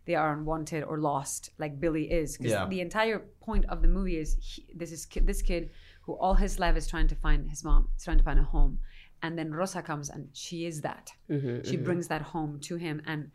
[0.07, 2.37] they are unwanted or lost, like Billy is.
[2.37, 2.67] Because Yeah.
[2.67, 5.71] the entire point of the movie is he, this is ki- this kid
[6.03, 8.43] who all his life is trying to find his mom, is trying to find a
[8.43, 8.79] home,
[9.23, 11.13] and then Rosa comes and she is that.
[11.31, 11.85] Mhm, She mhm.
[11.85, 13.31] brings that home to him, and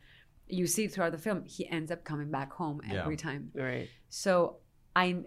[0.48, 3.02] you see throughout the film he ends up coming back home Yeah.
[3.02, 3.52] every time.
[3.56, 3.88] Right.
[4.10, 4.58] So
[4.96, 5.24] I.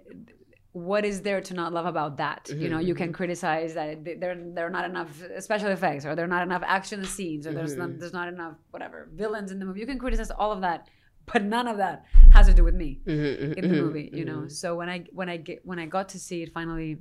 [0.79, 2.49] What is there to not love about that?
[2.63, 3.15] You know, you can Mhm.
[3.21, 5.11] criticize that there there are not enough
[5.41, 7.99] special effects, or there are not enough action scenes, or there's not, Mhm.
[8.01, 9.81] there's not enough whatever villains in the movie.
[9.81, 10.89] You can criticize all of that,
[11.33, 14.11] but none of that has to do with me Mhm, in the movie.
[14.13, 16.99] You know, so when I when I get when I got to see it finally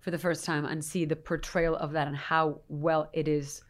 [0.00, 3.62] for the first time and see the portrayal of that and how well it is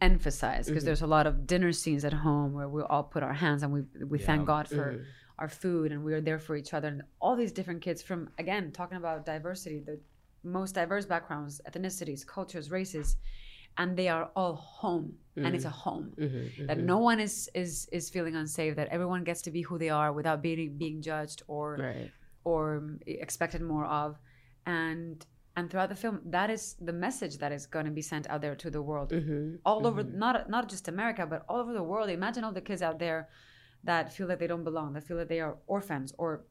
[0.00, 0.86] emphasized because Mhm.
[0.86, 3.72] there's a lot of dinner scenes at home where we all put our hands and
[3.72, 5.04] we we thank God for Mhm.
[5.38, 8.28] Our food and we are there for each other and all these different kids from
[8.38, 9.98] again talking about diversity the
[10.42, 13.16] most diverse backgrounds ethnicities cultures races
[13.78, 15.84] and they are all home and it's a Mhm.
[15.86, 16.84] home Mhm, that mhm.
[16.92, 20.12] no one is is is feeling unsafe that everyone gets to be who they are
[20.12, 22.10] without being being judged or Right.
[22.44, 22.62] or
[23.06, 24.18] expected more of
[24.66, 25.24] and
[25.56, 28.40] and throughout the film that is the message that is going to be sent out
[28.44, 30.14] there to the world Mhm, all over mhm.
[30.24, 33.28] not not just america but all over the world imagine all the kids out there
[33.84, 36.44] that feel like they don't belong that feel like they are orphans or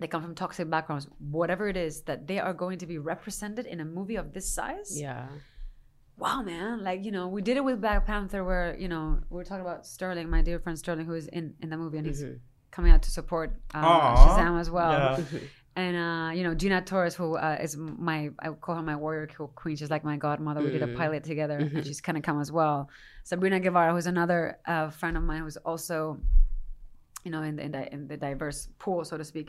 [0.00, 3.66] they come from toxic backgrounds whatever it is that they are going to be represented
[3.66, 5.26] in a movie of this size Yeah.
[6.16, 9.36] wow man like you know we did it with black panther where you know we
[9.36, 12.06] were talking about sterling my dear friend sterling who is in in the movie and
[12.06, 12.38] he's Mhm.
[12.70, 15.38] coming out to support uh, shazam as well Yeah.
[15.76, 19.28] and uh, you know Gina Torres, who uh, is my I call her my warrior
[19.54, 19.76] queen.
[19.76, 20.60] She's like my godmother.
[20.60, 20.96] We did a Mhm.
[20.96, 21.72] pilot together, Mhm.
[21.76, 22.90] and she's kind of come as well.
[23.22, 26.18] Sabrina Guevara, who's another uh, friend of mine, who's also,
[27.28, 29.48] you know, in the, in the in the diverse pool, so to speak.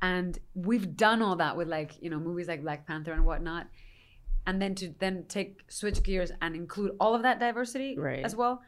[0.00, 3.66] And we've done all that with like you know movies like Black Panther and whatnot,
[4.46, 8.24] and then to then take switch gears and include all of that diversity Right.
[8.24, 8.62] as well,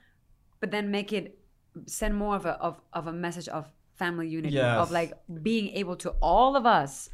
[0.61, 1.39] but then make it
[1.87, 4.79] send more of a of, of a message of family unity Yes.
[4.83, 5.13] of like
[5.43, 7.09] being able to all of us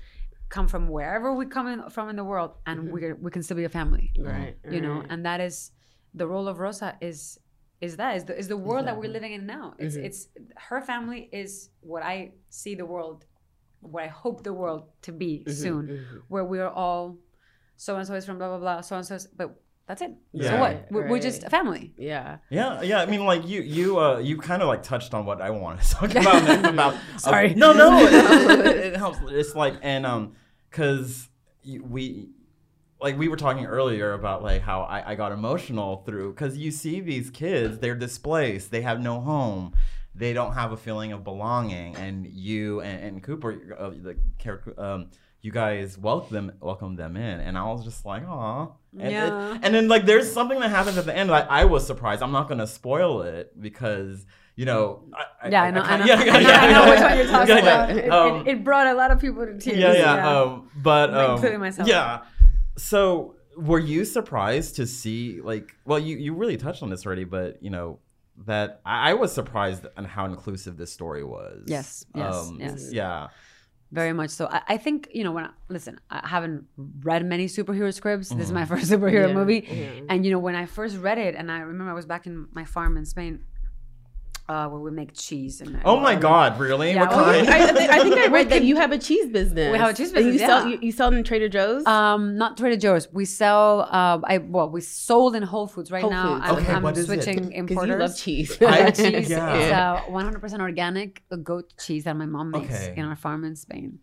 [0.49, 2.93] come from wherever we come in from in the world and mm-hmm.
[2.95, 5.73] we we can still be a family Right, you know and that is
[6.15, 7.39] the role of rosa is
[7.81, 10.05] is that is the, is the world that we're living in now it's Mhm.
[10.07, 10.29] it's
[10.69, 13.25] her family is what i see the world
[13.81, 16.23] what i hope the world to be Mhm, soon mhm.
[16.29, 17.17] where we're all
[17.77, 19.49] so and so is from blah blah blah so and so but
[19.87, 20.13] that's it
[20.43, 22.39] so what we're, we're just a family Yeah.
[22.51, 23.01] Yeah, yeah.
[23.01, 25.81] I mean, like you, you, uh, you kind of like touched on what I wanted
[25.85, 26.65] to talk about.
[26.75, 27.55] about Sorry.
[27.55, 28.13] uh, no, no, it,
[28.67, 29.19] it, it helps.
[29.31, 30.35] It's like, and um,
[30.71, 31.31] cause
[31.95, 32.29] we,
[33.01, 36.71] like we were talking earlier about like how I, I got emotional through, cause you
[36.71, 39.75] see these kids, they're displaced, they have no home,
[40.15, 44.75] they don't have a feeling of belonging, and you and, and Cooper, uh, the character,
[44.81, 45.11] um.
[45.41, 48.67] You guys welcome them, welcome them in, and I was just like, "Aw."
[48.99, 49.59] And, it- Yeah.
[49.63, 51.31] and then like there's something that happens at the end.
[51.31, 52.25] Like I was surprised.
[52.25, 55.05] I'm not gonna spoil it because you know.
[55.41, 57.17] I, yeah i know i, kinda- know, yeah, yeah, I know, I know which one
[57.19, 57.85] you're talking yeah, yeah.
[57.85, 60.41] about it, Um, it, it brought a lot of people to tears yeah, yeah.
[60.41, 61.87] Um, but um, including myself.
[61.87, 62.23] Yeah.
[62.79, 65.77] So were you surprised to see like?
[65.85, 67.99] Well, you you really touched on this already, but you know
[68.47, 71.65] that I, I was surprised on how inclusive this story was.
[71.67, 72.91] Yes, yes, Um, yes.
[72.93, 73.29] Yeah.
[73.91, 74.47] Very much so.
[74.47, 76.67] I, I think you know when I, listen, I haven't
[77.03, 78.29] read many superhero scripts.
[78.29, 78.69] This is my Mhm.
[78.69, 79.87] first superhero Yeah, movie, yeah.
[80.11, 82.49] and you know when I first read it, and I remember I was back in
[82.53, 83.45] my farm in Spain,
[84.49, 85.61] uh, where we make cheese.
[85.61, 86.59] And Oh my God!
[86.59, 86.93] Really?
[86.93, 87.49] Yeah, what well, kind?
[87.49, 89.71] I, I, think, I read that you have a cheese business.
[89.73, 91.87] We have a cheese And you business, sell you, you sell in Trader Joe's.
[91.87, 93.13] Um, not Trader Joe's.
[93.13, 93.83] We sell.
[93.83, 96.35] Uh, I well, we sold in Whole Foods right Whole now.
[96.37, 96.47] Foods.
[96.51, 97.23] I'm, Okay, I'm what is it?
[97.23, 97.89] switching 'Cause importers.
[97.91, 98.63] you love cheese.
[98.63, 99.31] I I- cheese.
[99.37, 99.55] yeah.
[99.55, 102.95] It's uh, 100% organic goat cheese that my mom makes Okay.
[102.97, 103.99] in our farm in Spain.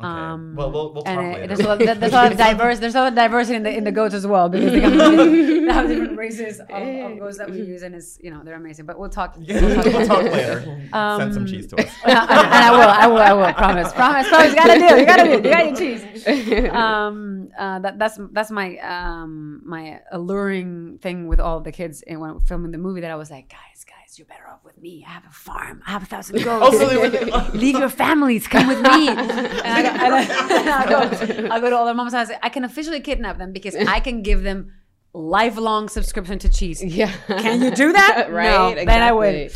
[0.00, 0.08] Okay.
[0.08, 1.46] Um, well, we'll, we'll talk and it- later.
[1.48, 2.78] there's a lot, there's a lot of diverse.
[2.78, 4.92] There's a lot of diversity in the in the goats as well because they, have
[5.88, 8.86] different races of, of goats that we use, and it's you know they're amazing.
[8.86, 9.36] But we'll talk.
[9.38, 10.88] Yeah, we'll talk later.
[10.94, 11.92] Um, Send some cheese to us.
[12.06, 13.52] and I will, I will, I will.
[13.52, 14.50] Promise, promise, promise.
[14.52, 16.68] You gotta do, you gotta do, you got your cheese.
[16.70, 22.20] Um, uh, that that's that's my um my alluring thing with all the kids in
[22.20, 23.02] when filming the movie.
[23.02, 25.04] That I was like, guys, guys, you're better off with me.
[25.06, 25.82] I have a farm.
[25.86, 26.76] I have a thousand goats.
[26.80, 28.46] Also, leave your families.
[28.46, 29.08] Come with me.
[29.70, 32.36] And I, go- I, go, to all their moms' houses.
[32.42, 34.72] I can officially kidnap them because I can give them
[35.12, 36.82] lifelong subscription to cheese.
[36.82, 37.12] yeah.
[37.26, 38.30] Can you do that?
[38.30, 38.44] right.
[38.44, 38.84] No, exactly.
[38.86, 39.52] then I would.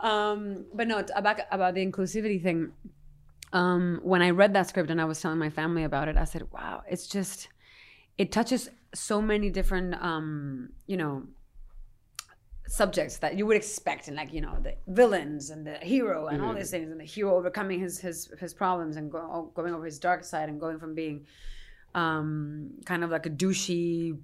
[0.00, 2.72] Um, but no, about about the inclusivity thing.
[3.52, 6.24] Um, when I read that script and I was telling my family about it, I
[6.24, 7.48] said, "Wow, it's just
[8.18, 11.24] it touches so many different, um, you know,
[12.70, 16.42] subjects that you would expect in like you know the villains and the hero and
[16.42, 16.58] all Mhm.
[16.58, 19.98] these things and the hero overcoming his his his problems and go, going over his
[19.98, 21.24] dark side and going from being
[21.94, 24.16] um kind of like a douchey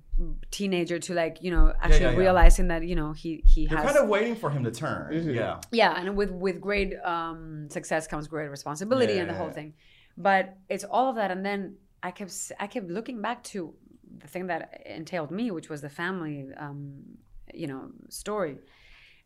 [0.51, 2.17] teenager to like you know actually yeah, yeah.
[2.19, 5.13] realizing that you know he he You're has kind of waiting for him to turn.
[5.15, 5.31] Mm-hmm.
[5.31, 5.61] Yeah.
[5.73, 9.53] yeah and with with great um success comes great responsibility and the whole Yeah.
[9.61, 9.75] thing
[10.19, 13.75] but it's all of that and then i kept i kept looking back to
[14.19, 17.03] the thing that entailed me which was the family um
[17.53, 18.51] you know story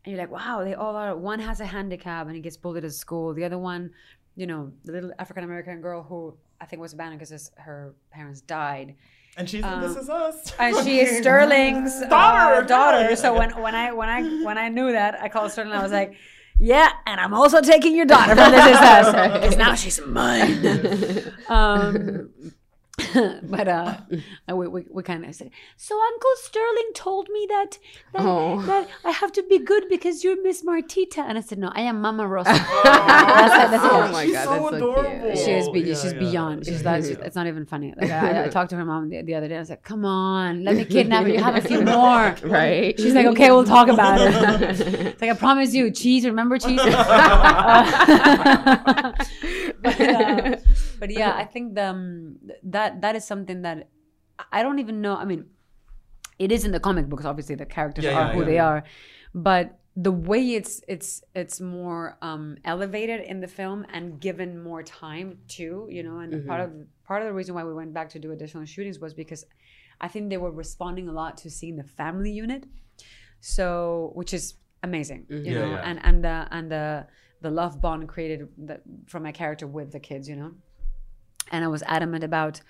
[0.03, 2.83] and you're like wow they all are one has a handicap and he gets bullied
[2.85, 3.91] at school the other one
[4.35, 8.41] you know the little african american girl who i think was abandoned because her parents
[8.41, 8.95] died
[9.37, 10.53] And she's Um, this is us.
[10.59, 13.03] and she is Sterling's Daughter, daughter.
[13.03, 13.15] daughter.
[13.15, 15.71] So when when I when I when I knew that, I called Sterling.
[15.79, 16.11] I was like,
[16.59, 20.59] "Yeah, and I'm also taking your daughter from This Is Us because now she's mine."
[21.57, 21.93] um,
[23.43, 23.97] but uh,
[24.53, 27.77] we we, we kind of said, "So Uncle Sterling told me that
[28.13, 28.61] that, Oh.
[28.63, 31.81] that I have to be good because you're Miss Martita," and I said, "No, I
[31.81, 32.51] am Mama Rosa."
[32.83, 33.83] that's it, that's.
[33.83, 35.21] Oh my She's god, so that's so adorable.
[35.33, 35.37] cute.
[35.37, 36.19] She is be- Yeah, she's yeah.
[36.19, 36.65] beyond.
[36.65, 37.25] She's Yeah, yeah.
[37.27, 37.93] It's not even funny.
[37.97, 39.55] Like I, I talked to her mom the, the other day.
[39.55, 41.27] I was like, "Come on, let me kidnap.
[41.27, 42.99] You have a few more." Right.
[42.99, 44.33] She's like, "Okay, we'll talk about it."
[44.81, 46.25] it's like I promise you, cheese.
[46.25, 46.79] Remember cheese?
[49.81, 50.55] But, uh,
[50.99, 53.89] but yeah, I think the, um, that that is something that
[54.51, 55.15] I don't even know.
[55.15, 55.45] I mean,
[56.37, 57.25] it is in the comic books.
[57.25, 58.45] Obviously, the characters Yeah, are yeah, who yeah.
[58.45, 58.83] they are,
[59.33, 64.83] but the way it's it's it's more um, elevated in the film and given more
[64.83, 65.87] time too.
[65.89, 66.71] You know, and part of
[67.05, 69.45] part of the reason why we went back to do additional shootings was because
[70.01, 72.65] I think they were responding a lot to seeing the family unit,
[73.41, 75.27] so which is amazing.
[75.43, 77.07] You Yeah, know, and and the and the
[77.41, 80.27] the love bond created that, from my character with the kids.
[80.29, 80.51] You know
[81.51, 82.61] and I was adamant about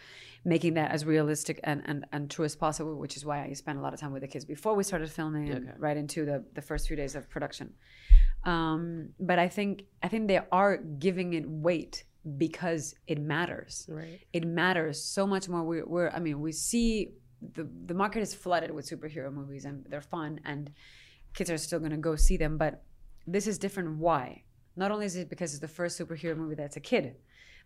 [0.46, 3.78] making that as realistic and, and, and true as possible, which is why I spent
[3.78, 6.44] a lot of time with the kids before we started filming and right into the,
[6.54, 7.74] the first few days of production.
[8.46, 12.06] Um, but I think I think they are giving it weight
[12.38, 13.86] because it matters.
[13.90, 14.22] Right.
[14.32, 15.64] It matters so much more.
[15.64, 17.12] We're, we're I mean, we see
[17.54, 20.72] the the market is flooded with superhero movies and they're fun and
[21.34, 22.58] kids are still going to go see them.
[22.58, 22.84] But
[23.28, 23.98] this is different.
[23.98, 24.44] Why?
[24.78, 27.18] Not only is it because it's the first superhero movie that's a kid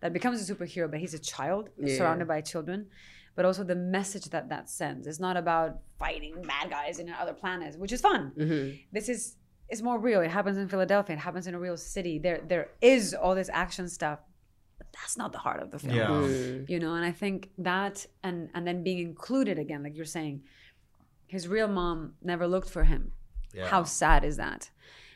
[0.04, 1.98] that becomes a superhero, but he's a child Yeah.
[1.98, 2.80] surrounded by children.
[3.36, 5.08] But also the message that that sends.
[5.10, 5.70] It's not about
[6.04, 8.22] fighting bad guys in other planets, which is fun.
[8.38, 8.66] Mm-hmm.
[8.92, 9.22] This is
[9.72, 10.22] it's more real.
[10.28, 11.16] It happens in Philadelphia.
[11.16, 12.16] It happens in a real city.
[12.26, 14.20] There there is all this action stuff,
[14.78, 16.10] but that's not the heart of the film Yeah.
[16.10, 16.70] Mm.
[16.74, 17.38] you know and i think
[17.70, 17.96] that
[18.28, 20.36] and and then being included again like you're saying
[21.36, 21.98] his real mom
[22.32, 23.02] never looked for him
[23.54, 23.68] Yeah.
[23.74, 24.62] how sad is that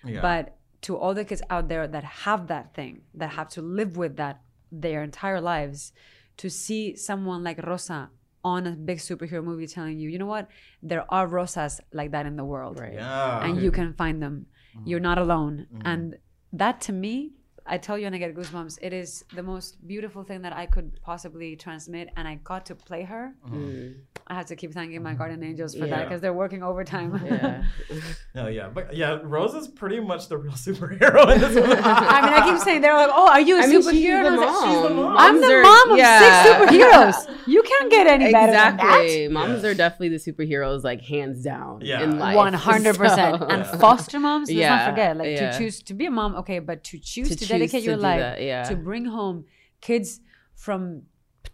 [0.03, 0.21] Yeah.
[0.29, 0.43] but
[0.85, 4.13] to all the kids out there that have that thing that have to live with
[4.23, 4.35] that
[4.71, 5.93] their entire lives
[6.37, 8.09] to see someone like rosa
[8.43, 10.47] on a big superhero movie telling you you know what
[10.81, 12.93] there are rosas like that in the world Right.
[12.93, 13.43] Yeah.
[13.45, 14.45] and you can find them.
[14.77, 14.87] Mm-hmm.
[14.89, 15.67] You're not alone.
[15.73, 15.87] Mm-hmm.
[15.87, 16.15] And
[16.53, 17.31] that to me,
[17.65, 18.77] I tell you and I get goosebumps.
[18.81, 22.09] It is the most beautiful thing that I could possibly transmit.
[22.15, 23.33] And I got to play her.
[23.45, 23.57] Mm-hmm.
[23.57, 23.95] Mm.
[24.29, 27.21] I have to keep thanking my guardian angels for that because they're working overtime.
[27.25, 27.63] Yeah.
[28.35, 31.71] No, yeah, but yeah, Rose is pretty much the real superhero in this movie.
[31.73, 34.21] I mean, I keep saying they're like, "Oh, are you a I mean, she's superhero?"
[34.23, 34.83] the And I was like, mom.
[34.83, 35.17] the mom.
[35.17, 36.43] I'm the are- mom of yeah.
[36.43, 37.37] six superheroes.
[37.47, 38.99] You can't get any better than that.
[39.03, 39.27] Exactly.
[39.29, 42.03] Moms are definitely the superheroes, like hands down Yeah.
[42.03, 42.35] in life.
[42.35, 43.39] One hundred percent.
[43.39, 45.51] So- And foster moms, let's Yeah, not forget, like yeah.
[45.51, 47.87] to choose to be a mom, okay, but to choose To to, choose dedicate to
[47.89, 48.63] your life that, yeah.
[48.65, 49.45] to bring home
[49.81, 50.19] kids
[50.53, 51.03] from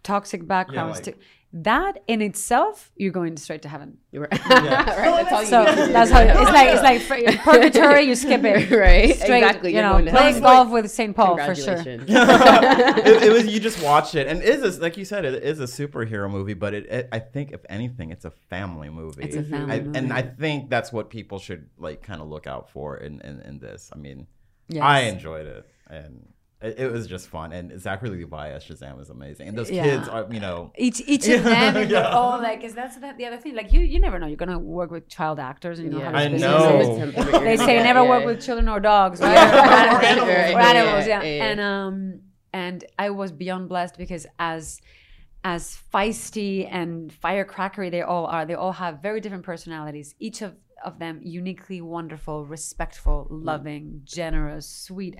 [0.02, 1.14] toxic backgrounds like- to
[1.56, 3.98] that in itself, you're going straight to heaven.
[4.14, 4.28] Right.
[4.32, 5.00] Yeah.
[5.00, 5.28] right.
[5.28, 6.68] That's all you So need that's how it's like.
[6.68, 8.04] It's like fr- purgatory.
[8.04, 10.42] You skip it, Right, Straight, exactly, You know, playing heaven.
[10.42, 11.82] golf with Saint Paul for sure.
[11.86, 15.42] It, it was you just watch it, and it is a, like you said, it
[15.42, 16.54] is a superhero movie.
[16.54, 19.24] But it, it, I think if anything, it's a family movie.
[19.24, 19.50] It's a mm-hmm.
[19.52, 19.98] family I, movie.
[19.98, 23.40] and I think that's what people should like kind of look out for in, in,
[23.40, 23.90] in this.
[23.92, 24.26] I mean,
[24.68, 24.82] Yes.
[24.82, 26.26] I enjoyed it, and
[26.64, 27.52] it, it was just fun.
[27.52, 29.84] And Zachary Levi as Shazam is amazing, and those Yeah.
[29.84, 32.08] kids are, you know, Each each of them, and they're Yeah.
[32.18, 33.54] all like, because that's the, the other thing.
[33.54, 34.26] Like you, you never know.
[34.26, 36.10] You're gonna work with child actors, and you know Yeah.
[36.12, 36.78] how I this know.
[36.78, 37.32] business is.
[37.48, 39.36] They say never Yeah, work with children or dogs, right?
[39.36, 41.36] or, Right, animals, or yeah, animals, yeah, yeah.
[41.36, 41.44] yeah.
[41.50, 42.20] And um,
[42.52, 44.80] and I was beyond blessed because as
[45.44, 50.14] as feisty and firecrackery they all are, they all have very different personalities.
[50.18, 55.16] Each of of them uniquely wonderful, respectful, loving, generous, sweet.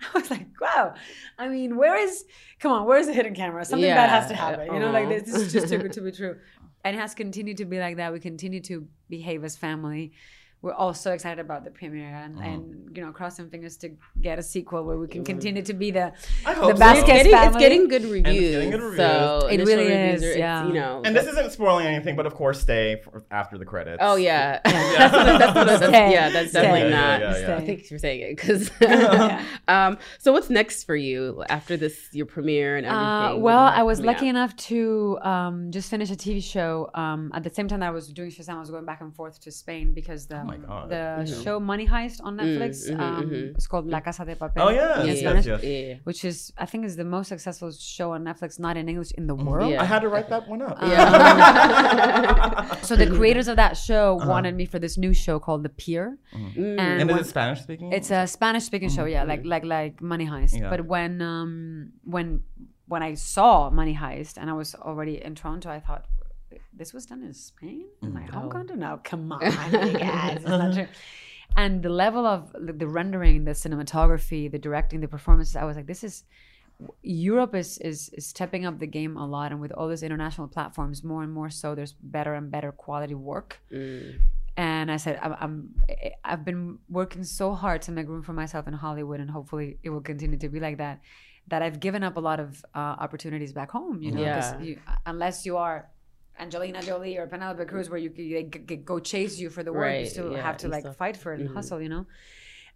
[0.14, 0.94] I was like, wow.
[1.38, 2.24] I mean, where is?
[2.60, 3.64] Come on, where is the hidden camera?
[3.64, 4.74] Something bad has to Yeah, happen.
[4.74, 5.14] You know, like uh-huh.
[5.14, 6.36] this, this is just too good to be true.
[6.84, 8.12] And it has continued to be like that.
[8.12, 10.12] We continue to behave as family.
[10.60, 12.48] We're all so excited about the premiere and, Uh-huh.
[12.48, 13.90] and you know crossing fingers to
[14.20, 16.12] get a sequel where we can continue to be the
[16.44, 16.76] I the hope so.
[16.78, 18.50] Vasquez It's getting, it's getting good it's reviews.
[18.54, 20.66] getting good So It really is, are- yeah.
[20.66, 23.98] You know, And this isn't spoiling anything, but of course, stay for after the credits.
[24.00, 26.12] Oh yeah, that's what, that's what, that's, Stay.
[26.12, 26.62] yeah, that's Stay.
[26.62, 27.20] definitely Yeah, not.
[27.20, 27.60] yeah, yeah, yeah.
[27.60, 28.70] Thanks for saying it, because.
[29.68, 33.04] um, so what's next for you after this your premiere and everything?
[33.06, 34.30] Uh, well, you I was lucky out?
[34.30, 36.90] enough to um, just finish a TV show.
[36.94, 39.14] Um, at the same time that I was doing Shazam, I was going back and
[39.14, 40.84] forth to Spain because the my God.
[40.94, 41.44] the Mhm.
[41.44, 42.72] show Money Heist on Netflix.
[42.90, 43.54] mhm, um, mhm.
[43.58, 44.60] It's called La Casa de Papel.
[44.64, 45.00] Oh, yeah.
[45.02, 48.50] in Yes, Spanish, yes, Which is, I think, is the most successful show on Netflix,
[48.66, 49.44] not in English, in the Mhm.
[49.50, 49.70] world.
[49.72, 49.82] Yeah.
[49.84, 50.76] I had to write that one up.
[50.82, 52.76] Yeah.
[52.88, 54.30] So the creators of that show Uh-huh.
[54.34, 56.06] wanted me for this new show called The Pier.
[56.34, 56.78] Mm.
[56.78, 57.92] And And is it Spanish speaking?
[57.92, 60.54] It's a Spanish speaking show, yeah, like like like Money Heist.
[60.58, 60.70] Yeah.
[60.72, 61.52] But when um
[62.14, 62.26] when
[62.92, 66.04] when I saw Money Heist and I was already in Toronto, I thought
[66.72, 68.76] this was done in Spain, in my home country.
[68.76, 70.86] No, come on, you guys, it's not true.
[71.56, 75.76] And the level of the, the rendering, the cinematography, the directing, the performances, I was
[75.76, 76.24] like, this is
[77.02, 80.46] Europe is, is is stepping up the game a lot, and with all these international
[80.46, 84.18] platforms, more and more so, there's better and better quality work Mm.
[84.56, 85.74] and I said I'm, I'm
[86.24, 89.90] I've been working so hard to make room for myself in Hollywood, and hopefully it
[89.90, 91.00] will continue to be like that.
[91.48, 94.60] That I've given up a lot of uh, opportunities back home, you know, Yeah.
[94.60, 95.88] you, unless you are
[96.38, 98.42] Angelina Jolie or Penelope Cruz, where you they
[98.76, 101.32] go chase you for the work, you still yeah, have to like still- fight for
[101.34, 101.54] it and Mhm.
[101.54, 102.06] hustle, you know.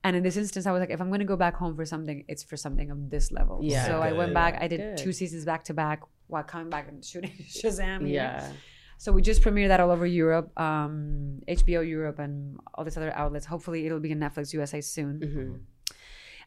[0.04, 1.84] And in this instance, I was like, if I'm going to go back home for
[1.84, 3.60] something, it's for something of this level.
[3.62, 3.86] Yeah.
[3.86, 4.58] So I went back.
[4.60, 4.96] I did Good.
[4.96, 8.10] two seasons back to back while coming back and shooting Shazam.
[8.10, 8.50] Yeah.
[8.98, 13.12] So we just premiered that all over Europe, um, HBO Europe, and all these other
[13.14, 13.46] outlets.
[13.46, 15.20] Hopefully, it'll be in Netflix USA soon.
[15.20, 15.60] Mhm.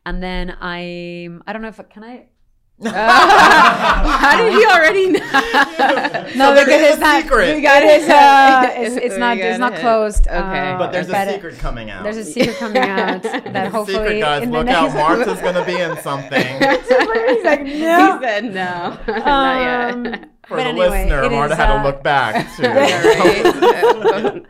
[0.06, 2.28] And then I, I don't know if can I.
[2.84, 5.20] How did he already know?
[6.36, 7.22] No, there because is it's a not.
[7.24, 7.50] secret.
[7.64, 8.10] It is.
[8.10, 9.38] Uh, it's, it's not.
[9.38, 10.28] It's not closed.
[10.28, 10.36] Okay.
[10.72, 12.04] uh, but there's a secret coming out.
[12.04, 13.98] There's a secret coming out that hopefully.
[13.98, 14.44] secret, guys.
[14.44, 14.84] in the Look out.
[14.84, 16.46] next- Martha's going to be in something.
[16.46, 18.18] He's like, no.
[18.20, 18.98] He said no.
[19.08, 20.30] Not Um, yet.
[20.46, 22.64] For But the anyway, listener, it Martha is, had uh, to look back, too.
[22.64, 24.46] Right.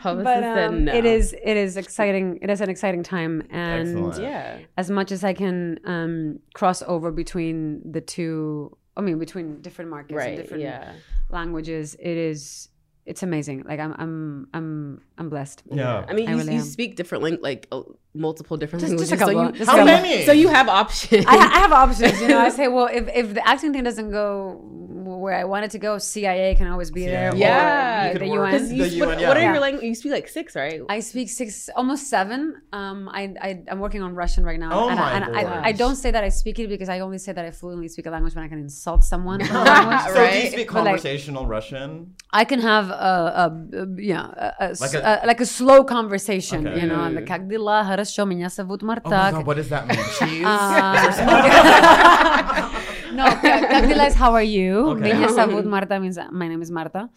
[0.00, 0.94] Hope but said um, no.
[0.94, 2.38] it is it is exciting.
[2.42, 4.22] It is an exciting time, and Excellent.
[4.22, 4.58] Yeah.
[4.76, 9.90] as much as I can um, cross over between the two, I mean, between different
[9.90, 10.36] markets and Right.
[10.36, 10.92] different Yeah.
[11.30, 12.68] languages, it is
[13.06, 13.64] it's amazing.
[13.66, 15.62] Like I'm I'm I'm I'm blessed.
[15.70, 16.04] Yeah.
[16.06, 17.82] I mean, I you, really you speak different lang- like uh,
[18.14, 19.12] multiple different Just- just languages.
[19.12, 19.34] a couple.
[19.34, 20.26] So you, Just How a many?
[20.26, 21.24] so you have options.
[21.26, 22.38] I, I have options, you know.
[22.38, 24.60] I say, well, if, if the acting thing doesn't go
[25.07, 27.31] where I want it to go, CIA can always be there.
[27.31, 27.39] CIA.
[27.39, 28.51] yeah, or You the could work- UN.
[28.51, 29.51] Because you, The what, UN, what are yeah.
[29.53, 29.83] your language?
[29.83, 30.81] You speak like six, right?
[30.89, 32.61] I speak six, almost seven.
[32.71, 35.39] Um, I, I I'm working on Russian right now, Oh and, my I, and I,
[35.39, 35.79] I gosh.
[35.79, 38.09] don't say that I speak it because I only say that I fluently speak a
[38.11, 39.41] language when I can insult someone.
[39.41, 40.01] in a language.
[40.07, 40.51] So do you Right.
[40.51, 42.13] speak But, like- conversational Russian?
[42.31, 45.45] I can have a, a, a yeah a, a, Like s- a- a- like a
[45.45, 46.81] slow conversation, Okay.
[46.81, 47.09] you know.
[47.09, 47.83] Like как дела?
[47.87, 49.09] Хорошо, меня зовут Oh my Марта.
[49.31, 49.97] god, what does that mean?
[50.17, 50.45] Cheese?
[50.45, 52.69] Uh,
[53.18, 54.72] no, Capdila how are you?
[54.94, 55.64] Okay.
[55.76, 57.10] Marta means my name is Marta.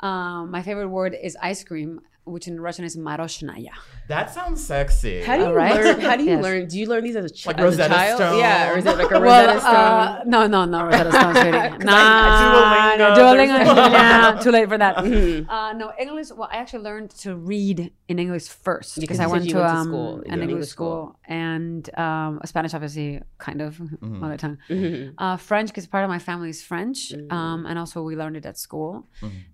[0.00, 3.74] Um, my favorite word is ice cream, which in Russian is maroshnaya
[4.08, 5.22] that sounds sexy.
[5.22, 5.74] How do you Alright.
[5.74, 6.00] learn?
[6.00, 6.42] How do you Yes.
[6.42, 6.66] learn?
[6.68, 8.16] Do you learn these as a, ch- Like as a child?
[8.20, 8.38] Stone?
[8.38, 9.74] Yeah, or is it like a Well, Rosetta Stone?
[9.74, 11.50] uh, no, no, no, Rosetta Stone, sweetie.
[11.70, 14.96] 'Cause Nah, I- Duolingo, Duolingo, there's- nah, too late for that.
[14.96, 15.48] Mhm.
[15.48, 16.28] Uh, no, English.
[16.36, 19.68] Well, I actually learned to read in English first Because because I went to, went
[19.68, 20.32] to um, school, an yeah.
[20.34, 21.36] English English school, school.
[21.36, 24.58] and um, Spanish, obviously, kind of mother tongue.
[24.68, 25.14] Mhm.
[25.16, 28.44] Uh, French, because part of my family is French, um, and also we learned it
[28.44, 29.06] at school.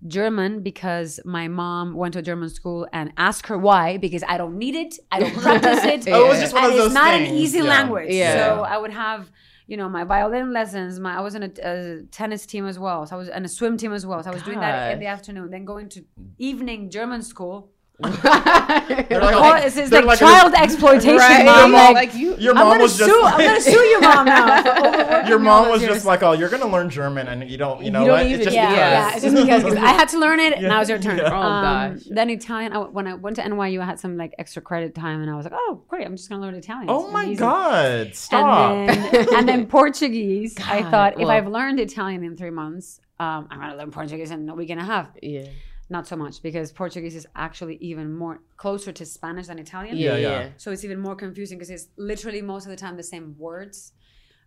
[0.07, 4.37] German, because my mom went to a German school and asked her why, because I
[4.41, 6.09] don't need it, I don't practice it.
[6.09, 7.75] Oh, it was just one and of it's those not an easy yeah.
[7.75, 8.13] language.
[8.13, 8.33] Yeah.
[8.35, 9.31] So I would have,
[9.67, 10.99] you know, my violin lessons.
[10.99, 13.07] My I was in a, a tennis team as well.
[13.07, 14.23] So I was in a swim team as well.
[14.23, 15.51] So I was doing that in the afternoon.
[15.51, 16.05] Then going to
[16.39, 17.71] evening German school.
[18.03, 21.45] They're Oh, like, it's, it's they're like, a- child exploitation, Right?
[21.45, 21.73] mom.
[21.73, 22.37] Like, Like, you.
[22.37, 23.23] your mom gonna was just sue.
[23.23, 25.29] like, I'm gonna sue your mom now.
[25.29, 27.91] your mom was those just like, oh, you're gonna learn German, and you don't, you
[27.91, 28.27] know You don't what?
[28.27, 28.81] even- It's just yeah, because.
[28.81, 30.61] yeah, it's just because 'cause I had to learn it.
[30.61, 30.69] Yeah.
[30.69, 31.19] Now it's your turn.
[31.19, 31.31] Yeah.
[31.33, 32.03] Oh, Um, gosh.
[32.11, 32.73] Then Italian.
[32.73, 35.37] I, when I went to NYU, I had some like extra credit time, and I
[35.37, 36.07] was like, oh, great!
[36.07, 36.87] I'm just gonna learn Italian.
[36.89, 37.37] Oh It's my easy.
[37.37, 38.15] god!
[38.15, 38.73] Stop.
[38.73, 40.57] And then, and then Portuguese.
[40.67, 44.31] I God, thought if I've learned Italian in three months, um, I'm gonna learn Portuguese
[44.31, 45.09] in a week and a half.
[45.23, 45.47] Yeah.
[45.91, 49.97] Not so much because Portuguese is actually even more closer to Spanish than Italian.
[49.97, 50.13] Yeah.
[50.13, 50.41] Yeah, Yeah.
[50.41, 50.49] yeah.
[50.57, 53.93] So it's even more confusing because it's literally most of the time the same words.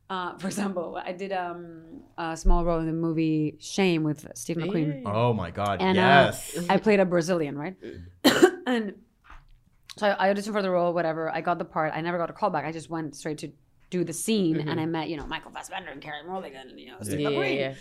[0.10, 4.56] Uh, for example, I did um, a small role in the movie Shame with Steve
[4.58, 5.04] McQueen.
[5.06, 5.82] Oh my god!
[5.82, 6.66] And, uh, yes.
[6.70, 7.76] I played a Brazilian, right?
[8.66, 8.94] and
[9.98, 11.30] so I, I auditioned for the role, whatever.
[11.30, 11.92] I got the part.
[11.94, 12.66] I never got a call back.
[12.66, 13.52] I just went straight to
[13.90, 16.88] do the scene, and I met, you know, Michael Fassbender and Carey Mulligan, and you
[16.88, 17.60] know, Steve Yeah, yeah, McQueen.
[17.60, 17.74] yeah.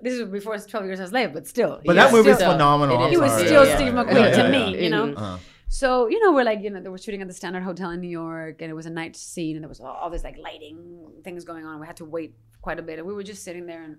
[0.00, 1.80] This is before 12 Years a Slave, but still.
[1.84, 3.04] but he that was movie's still- phenomenal.
[3.06, 4.50] it He was still Yeah, Steve yeah, McQueen yeah, to yeah.
[4.72, 5.12] me, you know.
[5.14, 5.38] Uh-huh.
[5.68, 8.00] So you know, we're like, you know, they were shooting at the Standard Hotel in
[8.00, 10.36] New York, and it was a night scene, and there was all, all this like
[10.38, 10.78] lighting
[11.24, 11.80] things going on.
[11.80, 13.82] We had to wait quite a bit, and we were just sitting there.
[13.82, 13.96] And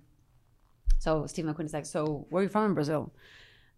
[0.99, 3.11] so Steve McQueen is like, "So where are you from in Brazil?"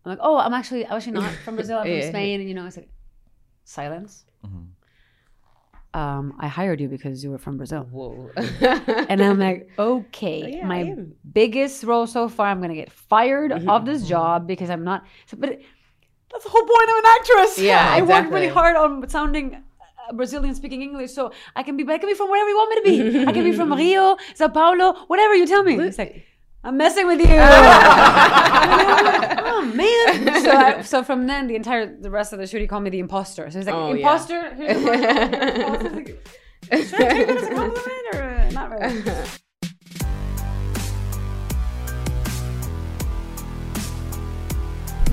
[0.05, 1.78] I'm like, "Oh, I'm actually, I'm actually not from Brazil.
[1.80, 2.09] I'm from Yeah.
[2.09, 2.89] Spain." And you know, it's like
[3.63, 4.26] silence.
[6.01, 7.83] Um, I hired you because you were from Brazil.
[7.97, 8.29] Whoa.
[9.11, 10.81] And I'm like, okay, Yeah, my
[11.39, 13.69] biggest role so far, I'm gonna get fired Mm-hmm.
[13.75, 14.99] of this job because I'm not.
[15.29, 15.61] So, but it-
[16.31, 17.57] that's the whole point of an actress.
[17.71, 21.83] Yeah, I worked really hard on sounding uh, Brazilian, speaking English, so I can be.
[21.95, 23.25] I can be from wherever you want me to be.
[23.29, 25.75] I can be from Rio, Sao Paulo, whatever you tell me.
[25.91, 26.25] It's like.
[26.68, 27.28] I'm messing with you.
[27.30, 27.32] oh
[29.74, 30.43] man!
[30.43, 32.89] So, I, so from then, the entire the rest of the shoot, he called me
[32.89, 33.49] the imposter.
[33.49, 33.99] So he's like, Oh, yeah.
[33.99, 34.53] imposter.
[34.53, 34.72] The.
[34.72, 34.74] I
[35.82, 36.20] was like, Should
[36.74, 36.89] I take
[37.28, 39.01] that as a compliment or not really?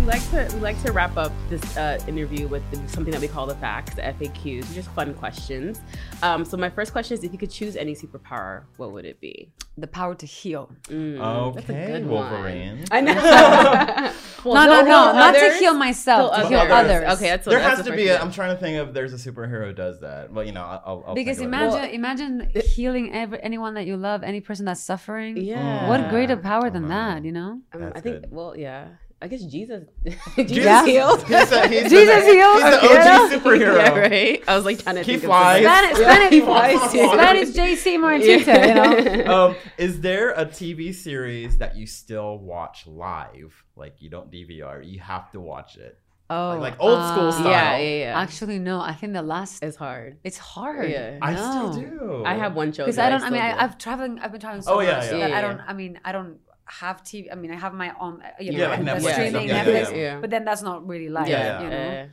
[0.04, 3.22] We like to we like to wrap up this uh, interview with the, something that
[3.22, 5.80] we call the facts, the FAQs, just fun questions.
[6.22, 9.18] Um, so my first question is, if you could choose any superpower, what would it
[9.18, 9.50] be?
[9.78, 10.70] The power to heal.
[10.88, 12.30] Mm, that's a Okay, good one.
[12.30, 12.84] Wolverine.
[12.90, 14.12] I know.
[14.44, 17.14] Well, no, no, he'll no, heal not to heal myself, He'll to heal others.
[17.14, 18.08] Okay, that's what there that's has the to be.
[18.08, 18.20] A, one.
[18.26, 18.92] I'm trying to think of.
[18.92, 20.30] There's a superhero who does that.
[20.30, 21.02] Well, you know, I'll.
[21.06, 21.64] I'll Because think of it.
[21.64, 25.38] imagine, imagine healing every, anyone that you love, any person that's suffering.
[25.38, 25.88] Yeah.
[25.88, 27.62] What greater power than that, you know?
[27.72, 28.20] Um, I think.
[28.20, 28.30] good.
[28.30, 28.88] Well, yeah.
[29.22, 29.84] I guess Jesus.
[30.04, 31.22] Jesus Jesus- healed.
[31.26, 32.62] he's a- he's the- Jesus healed.
[32.62, 33.18] He's the Yeah.
[33.22, 33.76] OG superhero.
[33.76, 34.44] Yeah, right.
[34.46, 35.64] I was like trying to He think flies.
[35.64, 36.12] of Spanish, something.
[36.14, 36.92] Spanish, he flies.
[36.92, 37.08] too.
[37.08, 39.34] Spanish JC Martita, you know?
[39.48, 43.64] um, is there a TV series that you still watch live?
[43.76, 45.98] Like you don't DVR, you have to watch it.
[46.30, 47.50] Oh, like old school uh, style.
[47.50, 48.18] Yeah, yeah, yeah.
[48.20, 48.80] Actually, no.
[48.80, 49.62] I think the last.
[49.62, 50.16] It's hard.
[50.24, 50.90] It's hard.
[50.90, 51.18] Yeah.
[51.20, 52.22] I still do.
[52.24, 52.84] I have one show.
[52.84, 53.16] Because I don't.
[53.22, 53.58] I still mean, I, do.
[53.60, 54.18] I've traveling.
[54.20, 55.10] I've been traveling so Oh, yeah, much yeah.
[55.18, 55.60] that Yeah, I don't.
[55.60, 57.28] I mean, I don't have TV.
[57.30, 58.22] I mean, I have my own.
[58.22, 59.48] uh, You know, Yeah, like Netflix streaming.
[59.48, 59.90] Yeah, Netflix.
[59.90, 60.20] yeah, yeah.
[60.20, 61.28] But then that's not really live.
[61.28, 61.76] Yeah, You know.
[61.76, 62.06] yeah.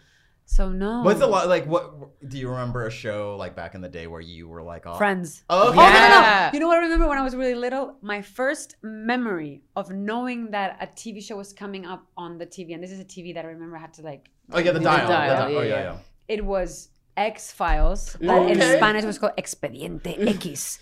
[0.45, 1.04] So no.
[1.04, 1.47] What's it's a lot.
[1.47, 1.93] Like, what
[2.28, 4.95] do you remember a show like back in the day where you were like, oh,
[4.95, 5.43] Friends.
[5.49, 5.89] Oh, Oh no, no, no!
[5.89, 6.52] Yeah.
[6.54, 7.95] You know what I remember when I was really little?
[8.02, 12.74] My first memory of knowing that a TV show was coming up on the TV,
[12.74, 14.30] and this is a TV that I remember I had to like.
[14.52, 15.08] Oh yeah, the The dial.
[15.08, 15.58] dial, the dial.
[15.58, 15.84] Oh yeah, yeah, yeah.
[15.93, 15.97] yeah.
[16.28, 16.89] It was
[17.28, 18.78] X Files, that in Okay.
[18.78, 20.80] Spanish was called Expediente X.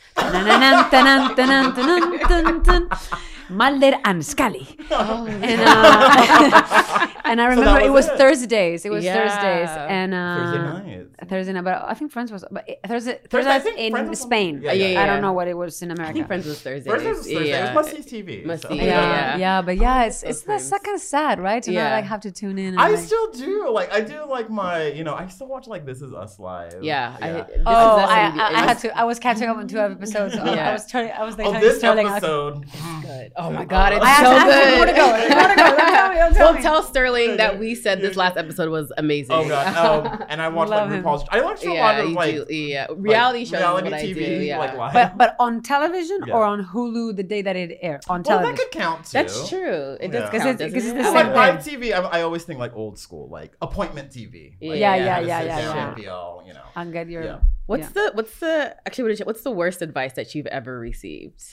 [3.50, 4.68] Mulder and Scully.
[4.92, 8.18] And, uh, and I So remember that it was was it.
[8.18, 8.86] Thursdays.
[8.86, 9.16] It was Yeah.
[9.16, 9.70] Thursdays.
[9.90, 11.30] And uh, Thursday nights.
[11.30, 13.20] Thursday night, but I think Friends was but it- Thursday.
[13.30, 14.62] Thursday, I Thursdays think in Friends was on- Spain.
[14.64, 15.04] Yeah, yeah, yeah.
[15.04, 16.12] I don't know what it was in America.
[16.12, 16.90] I think Friends was Thursday.
[16.90, 17.52] First it was Thursday.
[17.60, 18.46] It was must see TV.
[18.46, 19.38] Must so- see, yeah, yeah.
[19.38, 20.82] yeah, but yeah, it's Those it's that's times.
[20.84, 21.62] kind of sad, right?
[21.64, 21.96] To not Yeah.
[21.96, 22.78] like have to tune in.
[22.78, 23.70] I like, still do.
[23.72, 26.84] Like I do like my, you know, I still watch like This Is Us live.
[26.84, 27.18] Yeah.
[27.22, 28.96] I, this Oh, us I, I, I had to.
[28.98, 30.36] I was catching up on two episodes.
[30.40, 30.70] So Yeah.
[30.70, 31.12] I was turning.
[31.14, 32.66] I was like, Oh, telling this Sterling, I was- episode.
[33.02, 33.32] good.
[33.38, 34.68] Oh my oh god, it's I so to ask good.
[34.68, 35.08] him more to go.
[35.14, 35.99] There's more to go.
[36.20, 36.34] Don't tell.
[36.34, 36.62] Don't Well, me.
[36.62, 39.36] tell Sterling that we said this last episode was amazing.
[39.36, 39.70] Oh god.
[40.20, 41.04] Um, and I watch like him.
[41.04, 41.24] RuPaul's.
[41.30, 43.54] I watch a lot of like do, yeah, reality shows.
[43.54, 44.58] is reality what TV, I do, yeah.
[44.60, 44.94] like live.
[44.94, 46.34] But but on television Yeah.
[46.36, 48.44] or on Hulu the day that it aired on television.
[48.44, 49.12] well, that could count too.
[49.14, 49.98] That's true.
[50.00, 50.30] It does Yeah.
[50.32, 52.60] 'Cause count, it's- doesn't 'cause it's the same like live TV, I, I always think
[52.60, 54.56] like old school, like appointment TV.
[54.62, 55.96] Like, Yeah, you yeah, yeah, yeah, down yeah.
[55.96, 56.62] and all, you know.
[56.76, 57.24] and get your.
[57.24, 57.40] Yeah.
[57.68, 57.90] What's Yeah.
[57.94, 61.44] the what's the actually what is it, what's the worst advice that you've ever received?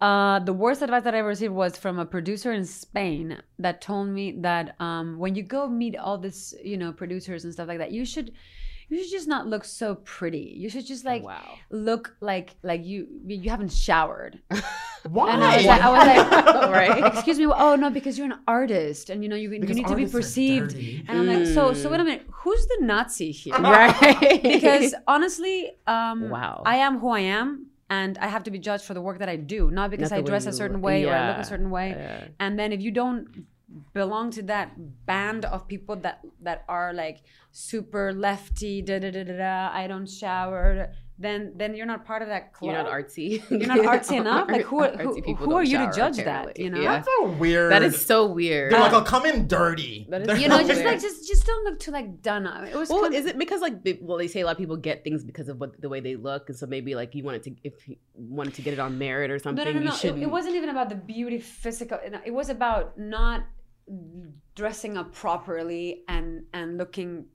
[0.00, 3.80] Uh, the worst advice that I ever received was from a producer in Spain that
[3.80, 7.66] told me that um, when you go meet all this, you know, producers and stuff
[7.66, 8.32] like that, you should,
[8.88, 10.54] you should just not look so pretty.
[10.56, 11.54] You should just like wow.
[11.70, 14.38] look like like you you haven't showered.
[15.08, 15.30] Why?
[15.34, 17.12] And I was like, I was like, right?
[17.14, 17.46] excuse me.
[17.46, 20.74] Oh no, because you're an artist, and you know you, you need to be perceived.
[21.08, 23.54] And I'm like, so so wait a minute, who's the Nazi here?
[23.60, 24.42] Right.
[24.42, 26.62] because honestly, um, Wow.
[26.64, 29.28] I am who I am, and I have to be judged for the work that
[29.28, 31.70] I do, not because Not I dress a certain way or I look a certain
[31.70, 31.90] way.
[31.90, 32.28] yeah.
[32.40, 33.46] And then if you don't
[33.92, 34.72] belong to that
[35.06, 37.18] band of people that that are like
[37.52, 42.20] super lefty, da da da da da, I don't shower, then then you're not part
[42.22, 42.72] of that club.
[42.74, 43.42] You're not artsy.
[43.50, 44.48] You're not artsy enough.
[44.50, 46.58] Like who are, who, who are you to shower, judge that?
[46.58, 46.80] You know.
[46.80, 46.96] Yeah.
[46.96, 47.72] That's so weird.
[47.72, 48.72] That is so weird.
[48.72, 50.06] They're like, I'll come in dirty.
[50.10, 52.66] That is- You know, like- just like just just don't look too like done up.
[52.68, 54.58] It was well, kind is it because like they- well they say a lot of
[54.58, 57.24] people get things because of what the way they look, and so maybe like you
[57.24, 59.80] wanted to if you wanted to get it on merit or something, No, no, no,
[59.80, 59.94] you no.
[59.94, 60.22] It, shouldn't.
[60.22, 61.98] it wasn't even about the beauty physical.
[62.24, 63.46] It was about not
[64.54, 67.26] dressing up properly and and looking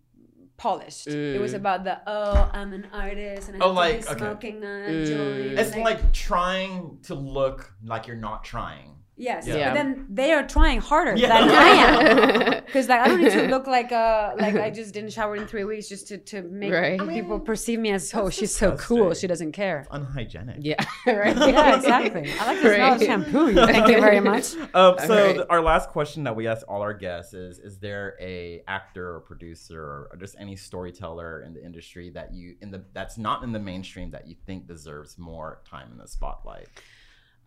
[0.61, 1.07] polished.
[1.07, 1.61] It was Mm.
[1.61, 4.17] about the oh, I'm an artist and I Oh, like, be okay.
[4.19, 5.07] smoking a Mm.
[5.11, 5.59] joint.
[5.59, 8.89] It's like trying to look like you're not trying.
[9.21, 9.53] Yes, Yeah.
[9.69, 11.27] but then they are trying harder Yeah.
[11.29, 14.93] than I am because like I don't need to look like uh like I just
[14.95, 16.99] didn't shower in three weeks just to to make Right.
[17.17, 19.85] people perceive me as oh she's so cool she doesn't care.
[19.91, 20.57] Unhygienic.
[20.59, 20.83] Yeah.
[21.07, 21.37] right.
[21.37, 22.31] Yeah, exactly.
[22.39, 23.53] I like the smell of shampoo.
[23.53, 24.55] Thank you very much.
[24.73, 25.35] Um, so Alright.
[25.35, 29.05] th- our last question that we ask all our guests is: Is there a actor
[29.15, 33.43] or producer or just any storyteller in the industry that you in the that's not
[33.43, 36.67] in the mainstream that you think deserves more time in the spotlight?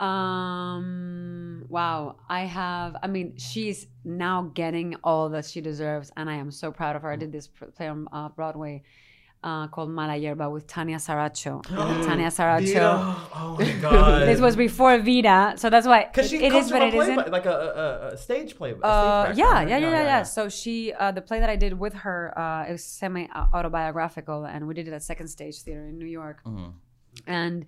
[0.01, 1.65] Um.
[1.69, 2.17] Wow.
[2.29, 2.97] I have.
[3.03, 7.03] I mean, she's now getting all that she deserves, and I am so proud of
[7.03, 7.11] her.
[7.13, 8.83] I did this play on uh, Broadway.
[9.43, 11.63] Uh, called Mala Hierba with Tanya Saracho.
[12.07, 12.65] Tanya Saracho.
[12.65, 13.17] Vida.
[13.35, 14.27] Oh my god.
[14.27, 16.89] This was before Vida, so that's why because she it comes is from what a
[16.89, 17.17] it play, isn't.
[17.17, 18.71] but like a, a, a- a stage play.
[18.71, 18.89] A stage Uh,
[19.27, 19.69] background, yeah, right?
[19.69, 20.23] yeah, yeah, yeah, yeah.
[20.23, 24.45] So she, uh, the play that I did with her, uh, it was semi autobiographical,
[24.47, 26.41] and we did it at Second Stage Theater in New York.
[26.47, 26.73] Mhm.
[27.27, 27.67] And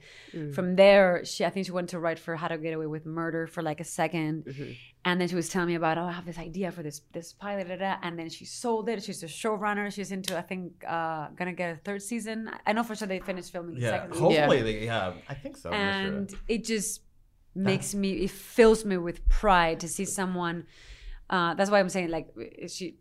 [0.54, 3.06] from there, she, I think she went to write for How to Get Away with
[3.06, 4.76] Murder for like a 2nd
[5.06, 7.32] and then she was telling me about, oh, I have this idea for this this
[7.32, 7.96] pilot, da, da, da.
[8.02, 9.04] and then she sold it.
[9.04, 9.92] She's a showrunner.
[9.92, 12.50] She's into, I think, uh, gonna get a third season.
[12.66, 15.12] I know for sure they finished filming the Yeah, second season hopefully they yeah.
[15.28, 15.70] I think so.
[15.70, 15.74] I'm
[16.06, 16.16] sure.
[16.18, 17.02] and it just
[17.54, 20.66] makes me it fills me with pride to see someone
[21.30, 22.28] uh that's why i'm saying like
[22.68, 22.96] she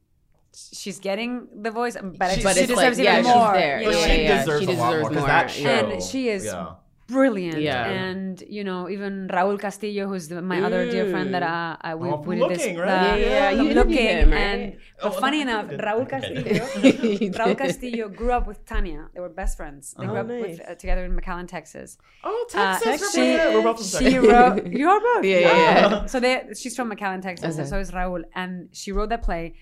[0.79, 1.31] she's getting
[1.65, 3.77] the voice but, She- she, But she deserves like, even yeah, she's more there.
[3.81, 4.25] you But know she what I mean?
[4.25, 5.27] yeah, deserves she a lot deserves more because more.
[5.27, 5.69] that show.
[5.93, 6.65] and she is yeah.
[7.07, 7.85] brilliant Yeah.
[8.01, 11.93] and you know even raul castillo who's the, my other dear friend that uh, I
[12.01, 13.13] we, Oh, from we did this Looking, right?
[13.13, 14.39] uh, Yeah, yeah, you looking him, right?
[14.39, 15.79] and but Oh, funny no, enough did.
[15.87, 16.65] raul castillo
[17.23, 20.27] You raul castillo grew up with tanya they were best friends they grew Oh, up
[20.27, 21.89] with, uh, together in mcallen texas
[22.27, 23.11] Oh, uh, Texas.
[23.13, 23.21] she,
[23.53, 24.31] We're both from she Texas.
[24.31, 24.65] wrote.
[24.79, 25.23] You are both.
[25.25, 25.51] Yeah, yeah,
[25.91, 26.05] yeah.
[26.13, 28.23] So they, she's from McAllen, Texas, and so is Raul.
[28.33, 29.53] And she wrote that play.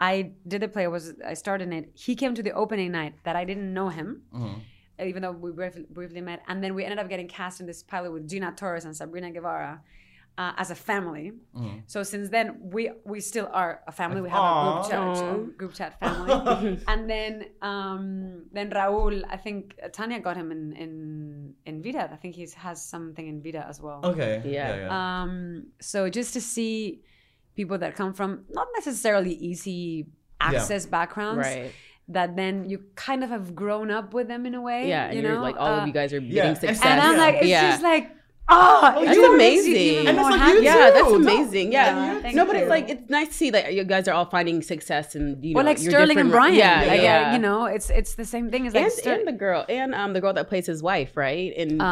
[0.00, 0.86] I did the play.
[0.88, 1.90] Was I starred in it?
[1.94, 4.60] He came to the opening night that I didn't know him, Mhm.
[5.10, 6.40] even though we briefly, briefly met.
[6.48, 9.30] And then we ended up getting cast in this pilot with Gina Torres and Sabrina
[9.30, 9.82] Guevara.
[10.38, 11.82] Uh, as a family, Mhm.
[11.86, 14.20] so since then we we still are a family.
[14.22, 15.36] We have a group chat, Aw.
[15.60, 16.32] group chat family,
[16.90, 18.02] and then um,
[18.50, 19.22] then Raul.
[19.28, 20.92] I think Tanya got him in in
[21.66, 22.08] in Vida.
[22.10, 24.00] I think he has something in Vida as well.
[24.04, 24.40] Okay.
[24.46, 24.50] Yeah.
[24.50, 24.76] Yeah.
[24.86, 24.88] yeah.
[25.22, 25.32] Um,
[25.80, 27.02] so just to see
[27.56, 30.06] people that come from not necessarily easy
[30.40, 31.72] access backgrounds, Right.
[32.08, 34.88] that then you kind of have grown up with them in a way.
[34.88, 35.06] Yeah.
[35.10, 36.84] you and you're know, like all Uh, of you guys are yeah, getting success.
[36.84, 37.18] And I'm Yeah.
[37.18, 37.70] like, it's yeah.
[37.70, 38.10] just like,
[38.50, 39.74] oh, That's you amazing.
[39.74, 40.56] even And it's like happy.
[40.58, 40.92] you yeah, too.
[40.94, 41.72] that's amazing.
[41.72, 42.62] Yeah, Yeah, thank no, but you.
[42.62, 45.54] it's like it's nice to see that you guys are all finding success and you
[45.54, 47.32] know, Well, like Sterling and Brian, Yeah, like, yeah.
[47.32, 49.94] you know, it's it's the same thing as like and, Ster- and the girl and
[49.94, 51.52] um the girl that plays his wife, right?
[51.56, 51.86] And um,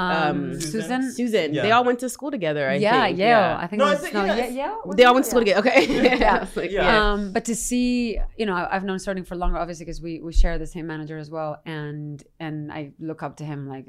[0.55, 1.13] um, Susan.
[1.13, 1.55] Susan.
[1.55, 1.63] Yeah.
[1.63, 2.69] They all went to school together.
[2.69, 3.19] I yeah, think.
[3.19, 3.57] Yale.
[3.59, 5.31] I think No, it I was, think- no, yeah, yeah, it's- They all went to
[5.31, 5.61] school Yeah.
[5.61, 5.69] together.
[5.79, 6.19] Okay.
[6.19, 6.47] Yeah.
[6.57, 7.13] Like, Yeah.
[7.13, 10.33] Um, but to see, you know, I've known Sterling for longer, obviously, because we we
[10.33, 13.87] share the same manager as well, and and I look up to him like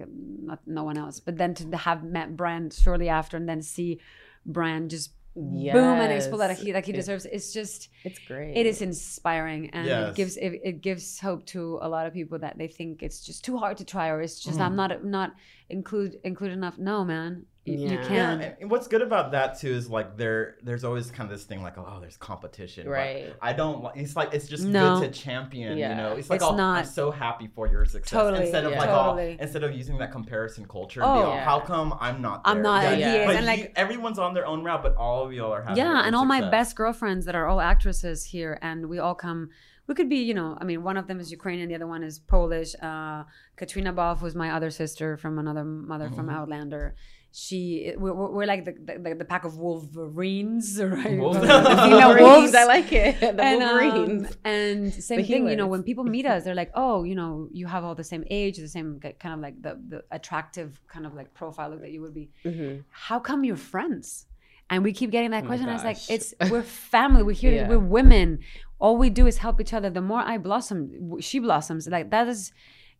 [0.50, 1.20] not no one else.
[1.20, 3.99] But then to have met Brian shortly after, and then see
[4.45, 6.62] Brian just boom and explode like Yes.
[6.62, 7.26] he like he It- deserves.
[7.36, 8.57] It's just It's great.
[8.60, 10.10] it is inspiring, and Yes.
[10.10, 13.22] it gives it, it gives hope to a lot of people that they think it's
[13.30, 14.66] just too hard to try, or it's just mm.
[14.66, 15.30] I'm not not
[15.70, 16.78] include include enough.
[16.78, 18.02] No, man, you, you Yeah.
[18.02, 18.42] Yeah, can.
[18.42, 21.46] and- and what's good about that too is like there, there's always kind of this
[21.46, 22.86] thing like, oh, there's competition.
[22.86, 23.34] but Right.
[23.42, 23.86] I don't.
[23.96, 25.00] It's like it's just No.
[25.00, 25.78] good to champion.
[25.78, 25.90] Yeah.
[25.90, 28.10] You know, it's like It's oh, I'm so happy for your success.
[28.12, 28.80] Totally, Instead of yeah.
[28.80, 29.38] like Totally.
[29.40, 31.02] oh, instead of using that comparison culture.
[31.04, 31.14] Oh.
[31.14, 31.44] and oh Yeah.
[31.46, 32.42] how come I'm not?
[32.46, 35.26] I'm not, Yeah, and But and, you- like- everyone's on their own route, but all
[35.26, 35.78] of y'all are having.
[35.78, 39.50] yeah and all my best girlfriends that are all actresses here and we all come
[39.88, 42.04] we could be you know i mean one of them is ukrainian the other one
[42.04, 43.24] is polish uh
[43.58, 46.36] Caitriona Balfe was my other sister from another mother from Mm-hmm.
[46.38, 46.96] outlander
[47.32, 52.08] she we're, we're we're like the, the the pack of wolverines right Wolves- The female
[52.10, 53.20] Wolverines, wolves I like it.
[53.20, 54.38] The and, um, Wolverines.
[54.44, 57.48] and same The thing, you know, when people meet us, they're like, oh, you know,
[57.54, 61.06] you have all the same age, the same kind of like the, the attractive kind
[61.06, 62.30] of like profile that you would be.
[62.46, 62.82] Mm-hmm.
[62.90, 64.26] How come you're friends?
[64.72, 65.68] And we keep getting that Oh question.
[65.70, 67.24] I was like, it's we're family.
[67.24, 67.54] We're here.
[67.54, 67.68] Yeah.
[67.70, 68.40] We're women.
[68.80, 69.90] All we do is help each other.
[69.90, 71.88] The more I blossom, she blossoms.
[71.88, 72.52] Like that is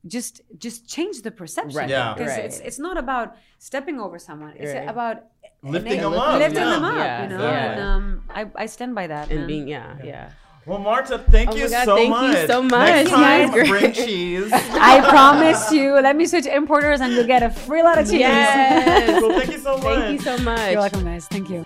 [0.08, 1.78] just just change the perception.
[1.78, 2.14] Right, Yeah.
[2.14, 2.45] Because right.
[2.45, 4.54] it's it's not about stepping over someone.
[4.58, 4.88] It's Right.
[4.89, 5.24] about
[5.62, 6.70] Lifting them up, Lifting yeah.
[6.70, 6.95] them up.
[6.95, 7.43] Yeah, you know.
[7.43, 7.72] yeah.
[7.72, 9.30] And um, I I stand by that.
[9.30, 9.47] and man.
[9.47, 10.30] being yeah, yeah.
[10.66, 12.36] Well, Marta, thank Oh you God, so thank much.
[12.38, 13.20] you so Next much.
[13.20, 14.52] time, Yes, bring cheese.
[14.54, 16.00] I promise you.
[16.00, 18.20] Let me switch importers, and you'll get a free lot of cheese.
[18.22, 19.22] Yes.
[19.22, 19.84] well, thank you so much.
[19.84, 20.72] Thank you so much.
[20.72, 21.26] You're welcome, guys.
[21.28, 21.66] Thank you.